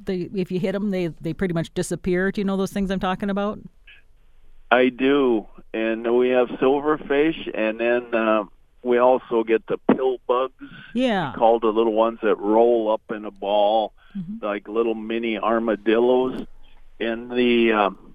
they 0.05 0.31
if 0.35 0.51
you 0.51 0.59
hit 0.59 0.73
them, 0.73 0.91
they 0.91 1.09
they 1.09 1.35
pretty 1.35 1.55
much 1.55 1.73
disappear. 1.75 2.33
Do 2.33 2.41
you 2.41 2.47
know 2.47 2.57
those 2.57 2.73
things 2.73 2.91
I'm 2.91 3.01
talking 3.01 3.29
about? 3.29 3.59
I 4.71 4.89
do, 4.89 5.47
and 5.75 6.17
we 6.17 6.31
have 6.31 6.49
silverfish, 6.49 7.51
and 7.53 7.81
then 7.81 8.15
uh, 8.15 8.45
we 8.83 8.99
also 8.99 9.43
get 9.43 9.67
the 9.67 9.79
pill 9.95 10.19
bugs. 10.27 10.65
Yeah, 10.95 11.33
called 11.37 11.63
the 11.63 11.73
little 11.73 11.93
ones 11.93 12.21
that 12.23 12.37
roll 12.37 12.93
up 12.93 13.03
in 13.11 13.25
a 13.25 13.31
ball, 13.31 13.93
mm-hmm. 14.17 14.45
like 14.45 14.69
little 14.69 14.95
mini 14.95 15.39
armadillos. 15.39 16.47
And 17.01 17.31
the 17.31 17.73
um, 17.73 18.15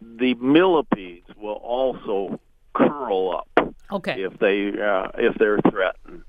the 0.00 0.34
millipedes 0.34 1.28
will 1.36 1.52
also 1.52 2.40
curl 2.72 3.36
up. 3.36 3.74
Okay. 3.90 4.22
If 4.22 4.38
they 4.38 4.68
uh, 4.80 5.10
if 5.18 5.36
they're 5.36 5.60
threatened. 5.70 6.22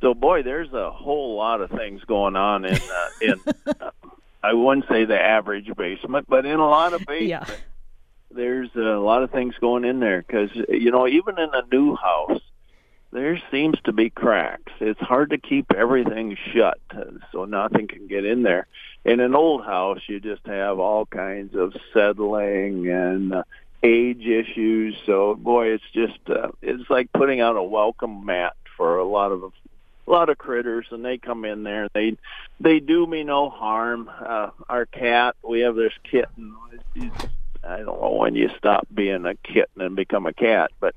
So 0.00 0.14
boy, 0.14 0.42
there's 0.42 0.72
a 0.72 0.90
whole 0.90 1.36
lot 1.36 1.60
of 1.60 1.70
things 1.70 2.02
going 2.04 2.36
on 2.36 2.64
in 2.64 2.76
uh, 2.76 3.08
in. 3.20 3.40
uh, 3.66 3.90
I 4.42 4.52
wouldn't 4.52 4.86
say 4.88 5.04
the 5.04 5.20
average 5.20 5.68
basement, 5.76 6.26
but 6.28 6.46
in 6.46 6.60
a 6.60 6.68
lot 6.68 6.92
of 6.92 7.04
basements. 7.04 7.50
Yeah 7.50 7.56
there's 8.30 8.70
a 8.74 8.80
lot 8.80 9.22
of 9.22 9.30
things 9.30 9.54
going 9.60 9.84
in 9.84 10.00
there 10.00 10.22
because 10.22 10.50
you 10.68 10.90
know 10.90 11.06
even 11.06 11.38
in 11.38 11.50
a 11.52 11.62
new 11.72 11.96
house 11.96 12.40
there 13.12 13.40
seems 13.50 13.78
to 13.84 13.92
be 13.92 14.10
cracks. 14.10 14.72
It's 14.80 15.00
hard 15.00 15.30
to 15.30 15.38
keep 15.38 15.72
everything 15.72 16.36
shut 16.52 16.78
so 17.32 17.44
nothing 17.44 17.86
can 17.86 18.08
get 18.08 18.26
in 18.26 18.42
there. 18.42 18.66
In 19.04 19.20
an 19.20 19.34
old 19.34 19.64
house 19.64 20.00
you 20.06 20.20
just 20.20 20.44
have 20.46 20.78
all 20.78 21.06
kinds 21.06 21.54
of 21.54 21.74
settling 21.94 22.88
and 22.88 23.32
uh, 23.32 23.44
age 23.82 24.26
issues 24.26 24.96
so 25.04 25.34
boy 25.34 25.66
it's 25.68 25.84
just 25.92 26.18
uh, 26.28 26.48
it's 26.62 26.88
like 26.90 27.12
putting 27.12 27.40
out 27.40 27.56
a 27.56 27.62
welcome 27.62 28.24
mat 28.24 28.56
for 28.76 28.98
a 28.98 29.04
lot 29.04 29.30
of 29.30 29.44
a 29.44 30.10
lot 30.10 30.28
of 30.28 30.38
critters 30.38 30.86
and 30.90 31.04
they 31.04 31.18
come 31.18 31.44
in 31.44 31.62
there 31.62 31.88
they 31.94 32.16
they 32.58 32.80
do 32.80 33.06
me 33.06 33.22
no 33.22 33.48
harm. 33.48 34.10
Uh 34.18 34.50
our 34.68 34.86
cat 34.86 35.36
we 35.46 35.60
have 35.60 35.76
this 35.76 35.92
kitten 36.10 36.54
I 37.66 37.78
don't 37.78 38.00
know 38.00 38.16
when 38.18 38.34
you 38.34 38.50
stop 38.58 38.86
being 38.92 39.26
a 39.26 39.34
kitten 39.34 39.82
and 39.82 39.96
become 39.96 40.26
a 40.26 40.32
cat, 40.32 40.70
but 40.80 40.94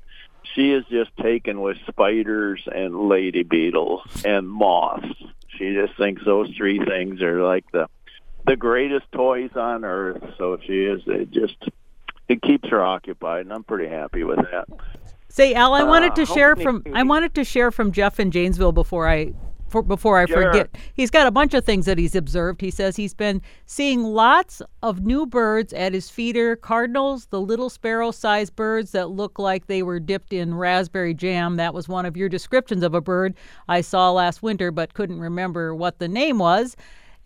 she 0.54 0.72
is 0.72 0.84
just 0.90 1.10
taken 1.16 1.60
with 1.60 1.76
spiders 1.86 2.62
and 2.72 3.08
lady 3.08 3.42
beetles 3.42 4.02
and 4.24 4.48
moths. 4.48 5.06
She 5.48 5.74
just 5.74 5.96
thinks 5.96 6.24
those 6.24 6.50
three 6.56 6.78
things 6.84 7.22
are 7.22 7.42
like 7.42 7.70
the 7.72 7.88
the 8.46 8.56
greatest 8.56 9.04
toys 9.12 9.50
on 9.54 9.84
earth. 9.84 10.22
So 10.38 10.58
she 10.64 10.84
is 10.84 11.02
it 11.06 11.30
just 11.30 11.56
it 12.28 12.40
keeps 12.42 12.68
her 12.68 12.82
occupied, 12.82 13.42
and 13.42 13.52
I'm 13.52 13.64
pretty 13.64 13.88
happy 13.88 14.24
with 14.24 14.38
that. 14.50 14.68
Say, 15.28 15.54
Al, 15.54 15.74
I 15.74 15.84
wanted 15.84 16.14
to 16.16 16.22
uh, 16.22 16.26
share 16.26 16.56
from 16.56 16.82
I 16.94 17.02
wanted 17.02 17.34
to 17.34 17.44
share 17.44 17.70
from 17.70 17.92
Jeff 17.92 18.18
in 18.18 18.30
Janesville 18.30 18.72
before 18.72 19.08
I 19.08 19.32
for, 19.70 19.82
before 19.82 20.18
I 20.18 20.26
sure. 20.26 20.42
forget. 20.42 20.76
He's 20.94 21.10
got 21.10 21.26
a 21.26 21.30
bunch 21.30 21.54
of 21.54 21.64
things 21.64 21.86
that 21.86 21.96
he's 21.96 22.14
observed. 22.14 22.60
He 22.60 22.70
says 22.70 22.96
he's 22.96 23.14
been 23.14 23.40
seeing 23.66 24.02
lots 24.02 24.60
of 24.82 25.00
new 25.00 25.26
birds 25.26 25.72
at 25.72 25.94
his 25.94 26.10
feeder 26.10 26.56
cardinals, 26.56 27.26
the 27.26 27.40
little 27.40 27.70
sparrow 27.70 28.10
sized 28.10 28.56
birds 28.56 28.90
that 28.92 29.10
look 29.10 29.38
like 29.38 29.66
they 29.66 29.82
were 29.82 30.00
dipped 30.00 30.32
in 30.32 30.54
raspberry 30.54 31.14
jam. 31.14 31.56
That 31.56 31.72
was 31.72 31.88
one 31.88 32.04
of 32.04 32.16
your 32.16 32.28
descriptions 32.28 32.82
of 32.82 32.94
a 32.94 33.00
bird 33.00 33.34
I 33.68 33.80
saw 33.80 34.10
last 34.10 34.42
winter, 34.42 34.70
but 34.70 34.94
couldn't 34.94 35.20
remember 35.20 35.74
what 35.74 35.98
the 35.98 36.08
name 36.08 36.38
was. 36.38 36.76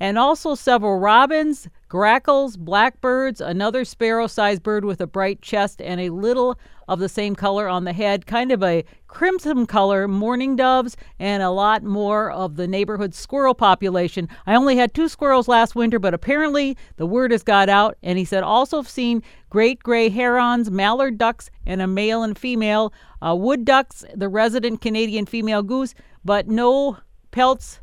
And 0.00 0.18
also 0.18 0.54
several 0.54 0.98
robins, 0.98 1.68
grackles, 1.88 2.56
blackbirds, 2.56 3.40
another 3.40 3.84
sparrow 3.84 4.26
sized 4.26 4.62
bird 4.62 4.84
with 4.84 5.00
a 5.00 5.06
bright 5.06 5.40
chest 5.40 5.80
and 5.80 6.00
a 6.00 6.10
little 6.10 6.58
of 6.88 6.98
the 6.98 7.08
same 7.08 7.34
color 7.34 7.68
on 7.68 7.84
the 7.84 7.92
head, 7.92 8.26
kind 8.26 8.52
of 8.52 8.62
a 8.62 8.84
crimson 9.06 9.66
color, 9.66 10.06
mourning 10.06 10.56
doves, 10.56 10.96
and 11.18 11.42
a 11.42 11.50
lot 11.50 11.82
more 11.82 12.30
of 12.30 12.56
the 12.56 12.66
neighborhood 12.66 13.14
squirrel 13.14 13.54
population. 13.54 14.28
I 14.46 14.54
only 14.54 14.76
had 14.76 14.92
two 14.92 15.08
squirrels 15.08 15.48
last 15.48 15.74
winter, 15.74 15.98
but 15.98 16.14
apparently 16.14 16.76
the 16.96 17.06
word 17.06 17.30
has 17.30 17.42
got 17.42 17.68
out. 17.68 17.96
And 18.02 18.18
he 18.18 18.24
said 18.24 18.42
also 18.42 18.82
seen 18.82 19.22
great 19.48 19.82
gray 19.82 20.08
herons, 20.08 20.70
mallard 20.70 21.16
ducks, 21.16 21.50
and 21.64 21.80
a 21.80 21.86
male 21.86 22.22
and 22.22 22.36
female, 22.36 22.92
uh, 23.26 23.34
wood 23.34 23.64
ducks, 23.64 24.04
the 24.14 24.28
resident 24.28 24.80
Canadian 24.80 25.26
female 25.26 25.62
goose, 25.62 25.94
but 26.24 26.48
no 26.48 26.98
pelts 27.30 27.80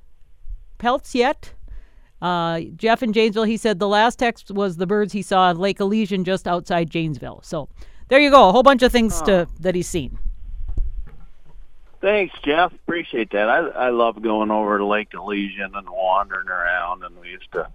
pelts 0.78 1.14
yet. 1.14 1.54
Uh, 2.22 2.62
Jeff 2.76 3.02
in 3.02 3.14
Janesville, 3.14 3.44
he 3.44 3.58
said 3.58 3.80
the 3.80 3.88
last 3.88 4.20
text 4.20 4.52
was 4.52 4.78
the 4.78 4.86
birds 4.86 5.14
he 5.14 5.22
saw 5.22 5.50
in 5.50 5.58
Lake 5.58 5.80
Elysian 5.80 6.24
just 6.24 6.48
outside 6.48 6.90
Janesville. 6.90 7.42
So 7.44 7.68
there 8.10 8.20
you 8.20 8.30
go, 8.30 8.50
a 8.50 8.52
whole 8.52 8.64
bunch 8.64 8.84
of 8.84 8.92
things 8.92 9.22
to, 9.24 9.48
that 9.60 9.74
he's 9.74 9.88
seen. 9.88 10.20
Thanks, 12.02 12.34
Jeff. 12.44 12.74
Appreciate 12.74 13.32
that. 13.32 13.48
I 13.48 13.60
I 13.60 13.90
love 13.90 14.22
going 14.22 14.50
over 14.50 14.80
to 14.80 14.86
Lake 14.86 15.10
Elysian 15.14 15.76
and 15.76 15.88
wandering 15.88 16.48
around, 16.48 17.04
and 17.04 17.16
we 17.20 17.30
used 17.30 17.52
to 17.52 17.68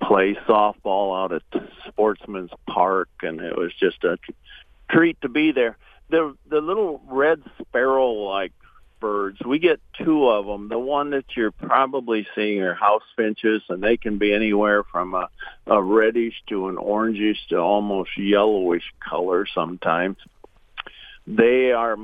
play 0.00 0.36
softball 0.46 1.20
out 1.20 1.32
at 1.32 1.42
Sportsman's 1.88 2.52
Park, 2.68 3.08
and 3.22 3.40
it 3.40 3.56
was 3.56 3.74
just 3.74 4.04
a 4.04 4.18
treat 4.88 5.20
to 5.22 5.28
be 5.28 5.50
there. 5.50 5.76
The 6.10 6.36
the 6.48 6.60
little 6.60 7.02
red 7.08 7.42
sparrow 7.60 8.12
like 8.12 8.52
birds. 9.00 9.38
We 9.44 9.58
get 9.58 9.80
two 10.04 10.28
of 10.28 10.46
them. 10.46 10.68
The 10.68 10.78
one 10.78 11.10
that 11.10 11.24
you're 11.36 11.50
probably 11.50 12.26
seeing 12.34 12.60
are 12.62 12.74
house 12.74 13.02
finches, 13.16 13.62
and 13.68 13.82
they 13.82 13.96
can 13.96 14.18
be 14.18 14.32
anywhere 14.32 14.82
from 14.84 15.14
a, 15.14 15.28
a 15.66 15.82
reddish 15.82 16.34
to 16.48 16.68
an 16.68 16.76
orangish 16.76 17.38
to 17.48 17.56
almost 17.58 18.10
yellowish 18.16 18.84
color 19.00 19.46
sometimes. 19.46 20.16
They 21.26 21.72
are 21.72 21.96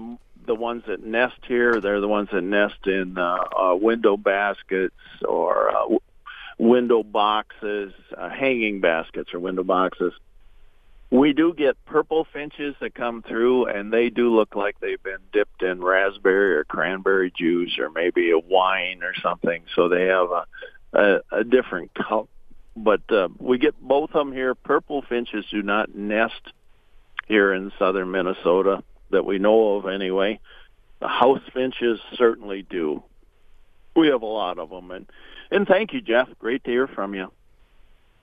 the 0.47 0.55
ones 0.55 0.85
that 0.89 1.05
nest 1.05 1.39
here. 1.47 1.81
They're 1.81 2.01
the 2.01 2.09
ones 2.09 2.29
that 2.33 2.43
nest 2.43 2.87
in 2.87 3.17
uh, 3.17 3.45
uh, 3.59 3.75
window 3.77 4.17
baskets 4.17 4.95
or 5.27 5.71
uh, 5.71 5.97
window 6.59 7.03
boxes, 7.03 7.93
uh, 8.17 8.29
hanging 8.29 8.81
baskets 8.81 9.33
or 9.35 9.41
window 9.41 9.63
boxes. 9.63 10.13
We 11.13 11.35
do 11.35 11.53
get 11.53 11.77
purple 11.85 12.27
finches 12.33 12.75
that 12.81 12.95
come 12.95 13.21
through, 13.21 13.67
and 13.67 13.93
they 13.93 14.09
do 14.09 14.35
look 14.35 14.57
like 14.57 14.81
they've 14.81 15.03
been 15.03 15.19
dipped 15.31 15.63
in 15.63 15.85
raspberry 15.85 16.57
or 16.57 16.65
cranberry 16.65 17.31
juice 17.31 17.79
or 17.79 17.91
maybe 17.91 18.31
a 18.31 18.39
wine 18.39 19.03
or 19.03 19.13
something. 19.23 19.63
So 19.77 19.91
they 19.91 20.07
have 20.07 20.31
a 20.31 20.47
a, 20.95 21.21
a 21.31 21.45
different 21.45 21.93
color. 21.93 22.29
But 22.75 23.03
uh, 23.13 23.29
we 23.39 23.59
get 23.59 23.79
both 23.79 24.11
of 24.15 24.27
them 24.27 24.33
here. 24.33 24.55
Purple 24.55 25.03
finches 25.03 25.45
do 25.51 25.61
not 25.61 25.95
nest 25.95 26.41
here 27.29 27.53
in 27.53 27.73
southern 27.79 28.11
Minnesota 28.11 28.83
that 29.11 29.27
we 29.27 29.39
know 29.39 29.77
of, 29.77 29.87
anyway. 29.87 30.41
The 31.01 31.09
house 31.09 31.43
finches 31.53 32.01
certainly 32.15 32.63
do. 32.63 33.03
We 33.95 34.09
have 34.09 34.23
a 34.23 34.27
lot 34.27 34.59
of 34.59 34.71
them, 34.71 34.91
and 34.91 35.07
and 35.51 35.69
thank 35.69 35.93
you, 35.93 36.01
Jeff. 36.01 36.31
Great 36.39 36.65
to 36.65 36.71
hear 36.71 36.87
from 36.87 37.15
you 37.15 37.31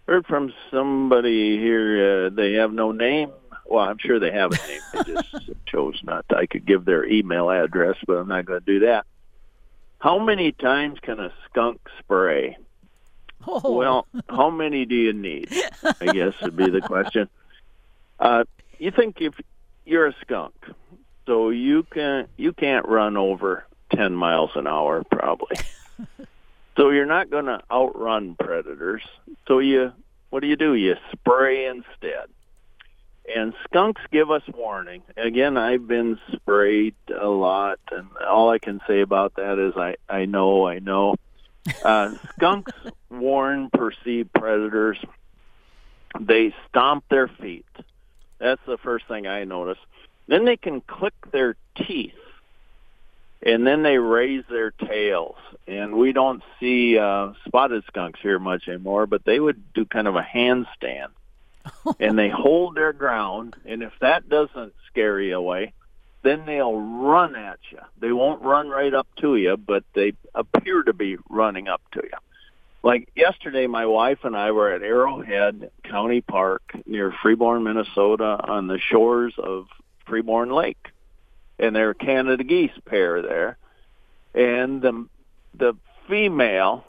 heard 0.10 0.26
from 0.26 0.52
somebody 0.72 1.58
here. 1.60 2.26
Uh, 2.26 2.30
they 2.30 2.54
have 2.54 2.74
no 2.74 2.92
name. 2.92 3.32
Well, 3.66 3.86
I'm 3.86 4.00
sure 4.00 4.20
they 4.20 4.32
have 4.32 4.52
a 4.52 4.68
name. 4.68 4.82
They 4.94 5.14
just 5.14 5.50
chose 5.68 6.00
not. 6.04 6.28
To. 6.30 6.38
I 6.38 6.48
could 6.48 6.66
give 6.66 6.84
their 6.84 7.06
email 7.06 7.50
address, 7.52 7.96
but 8.08 8.18
I'm 8.18 8.28
not 8.28 8.46
going 8.46 8.60
to 8.60 8.66
do 8.66 8.80
that. 8.88 9.06
How 10.00 10.18
many 10.18 10.52
times 10.52 11.00
can 11.00 11.20
a 11.20 11.32
skunk 11.46 11.80
spray? 12.00 12.58
Oh. 13.48 13.72
Well, 13.72 14.08
how 14.28 14.50
many 14.50 14.86
do 14.86 14.96
you 14.96 15.14
need? 15.14 15.54
I 16.02 16.08
guess 16.12 16.34
would 16.42 16.56
be 16.58 16.70
the 16.70 16.82
question. 16.82 17.30
Uh, 18.20 18.46
you 18.80 18.92
think 18.92 19.22
if 19.22 19.34
you're 19.86 20.08
a 20.08 20.16
skunk, 20.22 20.56
so 21.26 21.50
you 21.50 21.84
can 21.84 22.28
you 22.36 22.52
can't 22.52 22.86
run 22.86 23.16
over 23.16 23.66
ten 23.94 24.14
miles 24.14 24.52
an 24.56 24.68
hour 24.68 25.04
probably. 25.04 25.58
So 26.80 26.92
you're 26.92 27.06
not 27.06 27.30
going 27.30 27.48
to 27.48 27.62
outrun 27.70 28.36
predators. 28.40 29.02
So 29.50 29.58
you, 29.58 29.92
what 30.30 30.42
do 30.42 30.48
you 30.48 30.56
do? 30.56 30.76
You 30.76 30.96
spray 31.12 31.66
instead. 31.66 32.28
And 33.36 33.54
skunks 33.64 34.02
give 34.12 34.30
us 34.30 34.44
warning. 34.54 35.02
Again, 35.18 35.58
I've 35.58 35.88
been 35.88 36.20
sprayed 36.34 36.96
a 37.10 37.28
lot, 37.28 37.80
and 37.92 38.08
all 38.28 38.52
I 38.52 38.60
can 38.60 38.80
say 38.88 39.02
about 39.02 39.36
that 39.36 39.60
is 39.60 39.76
I, 39.76 39.96
I 40.08 40.26
know, 40.26 40.68
I 40.68 40.80
know. 40.80 41.16
Uh, 41.84 42.14
skunks 42.36 42.72
warn 43.10 43.72
perceived 43.72 44.32
predators. 44.34 44.98
They 46.20 46.54
stomp 46.68 47.06
their 47.10 47.28
feet. 47.28 47.66
That's 48.38 48.62
the 48.68 48.78
first 48.78 49.08
thing 49.08 49.26
I 49.26 49.46
notice. 49.46 49.80
Then 50.28 50.46
they 50.46 50.58
can 50.58 50.82
click 50.82 51.14
their 51.32 51.56
teeth 51.76 52.14
and 53.42 53.66
then 53.66 53.84
they 53.84 53.98
raise 53.98 54.44
their 54.50 54.72
tails. 54.72 55.38
And 55.68 55.94
we 55.96 56.14
don't 56.14 56.44
see 56.60 56.98
uh, 56.98 57.34
spotted 57.46 57.84
skunks 57.88 58.20
here 58.22 58.40
much 58.40 58.68
anymore, 58.68 59.06
but 59.06 59.24
they 59.24 59.40
would 59.40 59.74
do 59.74 59.86
kind 59.86 60.08
of 60.08 60.16
a 60.16 60.22
handstand, 60.22 61.10
and 62.00 62.18
they 62.18 62.30
hold 62.30 62.76
their 62.76 62.94
ground. 62.94 63.56
And 63.66 63.84
if 63.84 63.94
that 64.02 64.28
doesn't 64.30 64.74
scare 64.88 65.20
you 65.22 65.38
away, 65.38 65.74
then 66.24 66.46
they'll 66.46 66.80
run 66.80 67.36
at 67.36 67.60
you. 67.72 67.80
They 68.00 68.12
won't 68.12 68.42
run 68.42 68.68
right 68.68 68.94
up 68.94 69.08
to 69.18 69.36
you, 69.36 69.56
but 69.58 69.84
they 69.94 70.14
appear 70.36 70.84
to 70.84 70.94
be 70.94 71.18
running 71.30 71.68
up 71.68 71.82
to 71.94 72.02
you. 72.04 72.18
Like 72.82 73.10
yesterday, 73.16 73.68
my 73.68 73.86
wife 73.86 74.20
and 74.24 74.36
I 74.36 74.52
were 74.52 74.72
at 74.72 74.82
Arrowhead 74.82 75.72
County 75.84 76.22
Park 76.22 76.64
near 76.86 77.14
Freeborn, 77.22 77.64
Minnesota, 77.64 78.40
on 78.42 78.68
the 78.68 78.80
shores 78.80 79.34
of 79.38 79.68
Freeborn 80.06 80.50
Lake 80.50 80.92
and 81.60 81.76
their 81.76 81.94
Canada 81.94 82.44
geese 82.44 82.72
pair 82.86 83.22
there, 83.22 83.58
and 84.34 84.82
the 84.82 85.08
the 85.58 85.74
female 86.08 86.86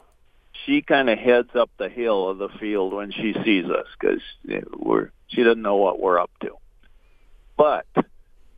she 0.65 0.81
kind 0.81 1.09
of 1.09 1.17
heads 1.17 1.49
up 1.55 1.69
the 1.77 1.89
hill 1.89 2.29
of 2.29 2.37
the 2.37 2.49
field 2.59 2.93
when 2.93 3.11
she 3.11 3.33
sees 3.43 3.65
us 3.65 3.87
because 3.99 4.21
we're 4.77 5.11
she 5.27 5.43
doesn't 5.43 5.61
know 5.61 5.77
what 5.77 5.99
we're 5.99 6.19
up 6.19 6.31
to. 6.41 6.51
But 7.57 7.85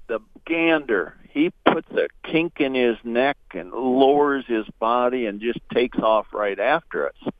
the 0.08 0.20
gander, 0.46 1.16
he 1.30 1.52
puts 1.66 1.90
a 1.92 2.08
kink 2.30 2.60
in 2.60 2.74
his 2.74 2.98
neck 3.04 3.38
and 3.54 3.72
lowers 3.72 4.46
his 4.48 4.66
body 4.80 5.26
and 5.26 5.40
just 5.40 5.60
takes 5.74 6.00
off 6.00 6.28
right 6.34 6.60
after 6.60 7.08
us 7.08 7.34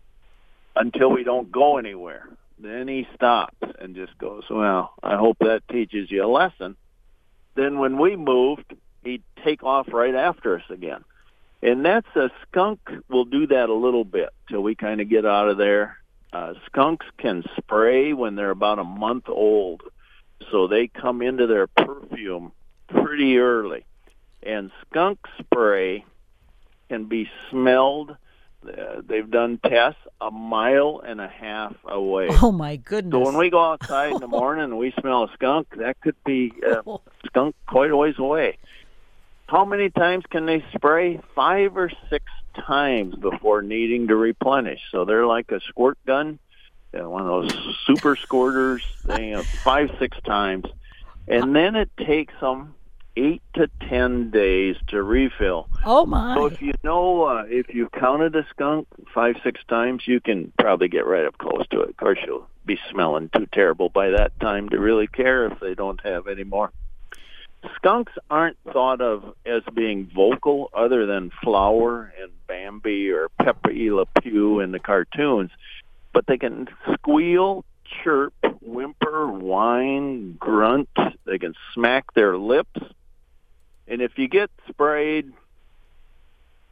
until 0.76 1.10
we 1.10 1.24
don't 1.24 1.52
go 1.52 1.78
anywhere. 1.78 2.28
Then 2.60 2.88
he 2.88 3.08
stops 3.16 3.58
and 3.80 3.96
just 3.96 4.18
goes, 4.18 4.44
well, 4.50 4.94
I 5.02 5.18
hope 5.18 5.38
that 5.40 5.68
teaches 5.70 6.10
you 6.12 6.24
a 6.24 6.28
lesson 6.28 6.76
then 7.56 7.80
when 7.80 7.98
we 7.98 8.16
moved, 8.16 8.74
he'd 9.04 9.24
take 9.44 9.64
off 9.64 9.92
right 9.92 10.16
after 10.16 10.58
us 10.58 10.64
again. 10.70 11.04
And 11.62 11.86
that's 11.86 12.16
a 12.16 12.30
skunk 12.42 12.80
will 13.10 13.26
do 13.26 13.48
that 13.48 13.70
a 13.70 13.74
little 13.74 14.04
bit 14.04 14.30
till 14.50 14.62
we 14.62 14.76
kind 14.76 15.00
of 15.00 15.10
get 15.10 15.26
out 15.26 15.48
of 15.48 15.58
there. 15.58 15.98
Uh, 16.34 16.56
skunks 16.66 17.06
can 17.18 17.44
spray 17.58 18.12
when 18.12 18.36
they're 18.36 18.50
about 18.50 18.80
a 18.80 18.84
month 18.84 19.30
old, 19.30 19.84
so 20.52 20.68
they 20.68 20.88
come 20.88 21.22
into 21.22 21.48
their 21.48 21.68
perfume 21.68 22.52
pretty 22.88 23.38
early. 23.38 23.86
And 24.42 24.72
skunk 24.82 25.20
spray 25.40 26.04
can 26.90 27.06
be 27.06 27.30
smelled 27.50 28.18
uh, 28.68 29.02
they've 29.06 29.30
done 29.30 29.60
tests 29.66 30.00
a 30.22 30.32
mile 30.32 31.02
and 31.06 31.20
a 31.20 31.28
half 31.28 31.76
away. 31.86 32.28
Oh 32.30 32.52
my 32.52 32.78
goodness! 32.78 33.14
So 33.14 33.20
when 33.20 33.38
we 33.38 33.50
go 33.50 33.64
outside 33.64 34.14
in 34.14 34.20
the 34.20 34.28
morning 34.42 34.66
and 34.66 34.78
we 34.78 34.94
smell 35.00 35.24
a 35.24 35.34
skunk, 35.34 35.68
that 35.78 36.00
could 36.02 36.16
be 36.26 36.54
a 36.66 36.84
skunk 37.26 37.56
quite 37.68 37.92
a 37.92 37.98
ways 37.98 38.16
away. 38.18 38.58
How 39.48 39.66
many 39.66 39.90
times 39.90 40.24
can 40.30 40.46
they 40.46 40.64
spray? 40.74 41.20
Five 41.36 41.78
or 41.78 41.92
six 42.10 42.26
times 42.66 43.16
before 43.16 43.62
needing 43.62 44.08
to 44.08 44.16
replenish. 44.16 44.80
So 44.92 45.06
they're 45.06 45.28
like 45.28 45.52
a 45.52 45.60
squirt 45.68 45.98
gun, 46.06 46.40
uh, 46.94 47.10
one 47.10 47.22
of 47.22 47.28
those 47.28 47.78
super 47.86 48.16
squirters. 48.16 48.82
They 49.04 49.28
you 49.30 49.34
know, 49.36 49.44
five 49.44 49.90
six 50.00 50.18
times, 50.26 50.66
and 51.28 51.56
then 51.56 51.76
it 51.76 51.90
takes 51.98 52.34
them 52.40 52.76
eight 53.16 53.42
to 53.56 53.70
ten 53.90 54.32
days 54.32 54.76
to 54.88 55.02
refill. 55.02 55.68
Oh 55.86 56.06
my! 56.06 56.36
So 56.36 56.46
if 56.48 56.62
you 56.62 56.74
know, 56.84 57.24
uh, 57.26 57.44
if 57.48 57.74
you 57.74 57.90
counted 57.90 58.36
a 58.36 58.46
skunk 58.50 58.88
five 59.14 59.36
six 59.44 59.62
times, 59.68 60.04
you 60.06 60.20
can 60.20 60.52
probably 60.60 60.88
get 60.88 61.06
right 61.06 61.26
up 61.26 61.38
close 61.38 61.68
to 61.72 61.82
it. 61.82 61.90
Of 61.90 61.98
course, 61.98 62.20
you'll 62.26 62.48
be 62.66 62.80
smelling 62.92 63.30
too 63.36 63.48
terrible 63.52 63.90
by 63.90 64.10
that 64.12 64.40
time 64.40 64.70
to 64.70 64.80
really 64.80 65.08
care 65.08 65.46
if 65.48 65.60
they 65.60 65.76
don't 65.76 66.02
have 66.04 66.28
any 66.28 66.44
more. 66.44 66.72
Skunks 67.78 68.12
aren't 68.30 68.58
thought 68.72 69.00
of 69.00 69.36
as 69.46 69.62
being 69.74 70.10
vocal 70.14 70.70
other 70.74 71.06
than 71.06 71.32
Flower 71.44 72.14
and 72.22 72.32
Bambi 72.48 73.10
or 73.12 73.30
Pepe 73.40 73.90
Le 73.92 74.06
Pew 74.22 74.60
in 74.60 74.72
the 74.72 74.80
cartoons, 74.80 75.50
but 76.14 76.26
they 76.28 76.38
can 76.38 76.68
squeal, 76.94 77.64
chirp, 78.04 78.34
whimper, 78.62 79.28
whine, 79.28 80.36
grunt. 80.40 80.90
They 81.26 81.38
can 81.38 81.54
smack 81.74 82.14
their 82.14 82.38
lips 82.38 82.82
and 83.88 84.02
if 84.02 84.18
you 84.18 84.28
get 84.28 84.50
sprayed, 84.70 85.32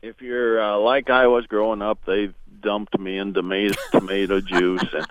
if 0.02 0.22
you're 0.22 0.62
uh, 0.62 0.78
like 0.78 1.10
I 1.10 1.28
was 1.28 1.46
growing 1.48 1.82
up, 1.82 2.00
they've 2.06 2.34
dumped 2.62 2.98
me 3.00 3.18
in 3.18 3.34
tomato 3.34 3.74
tomato 3.92 4.42
juice 4.42 4.86
and 4.94 5.08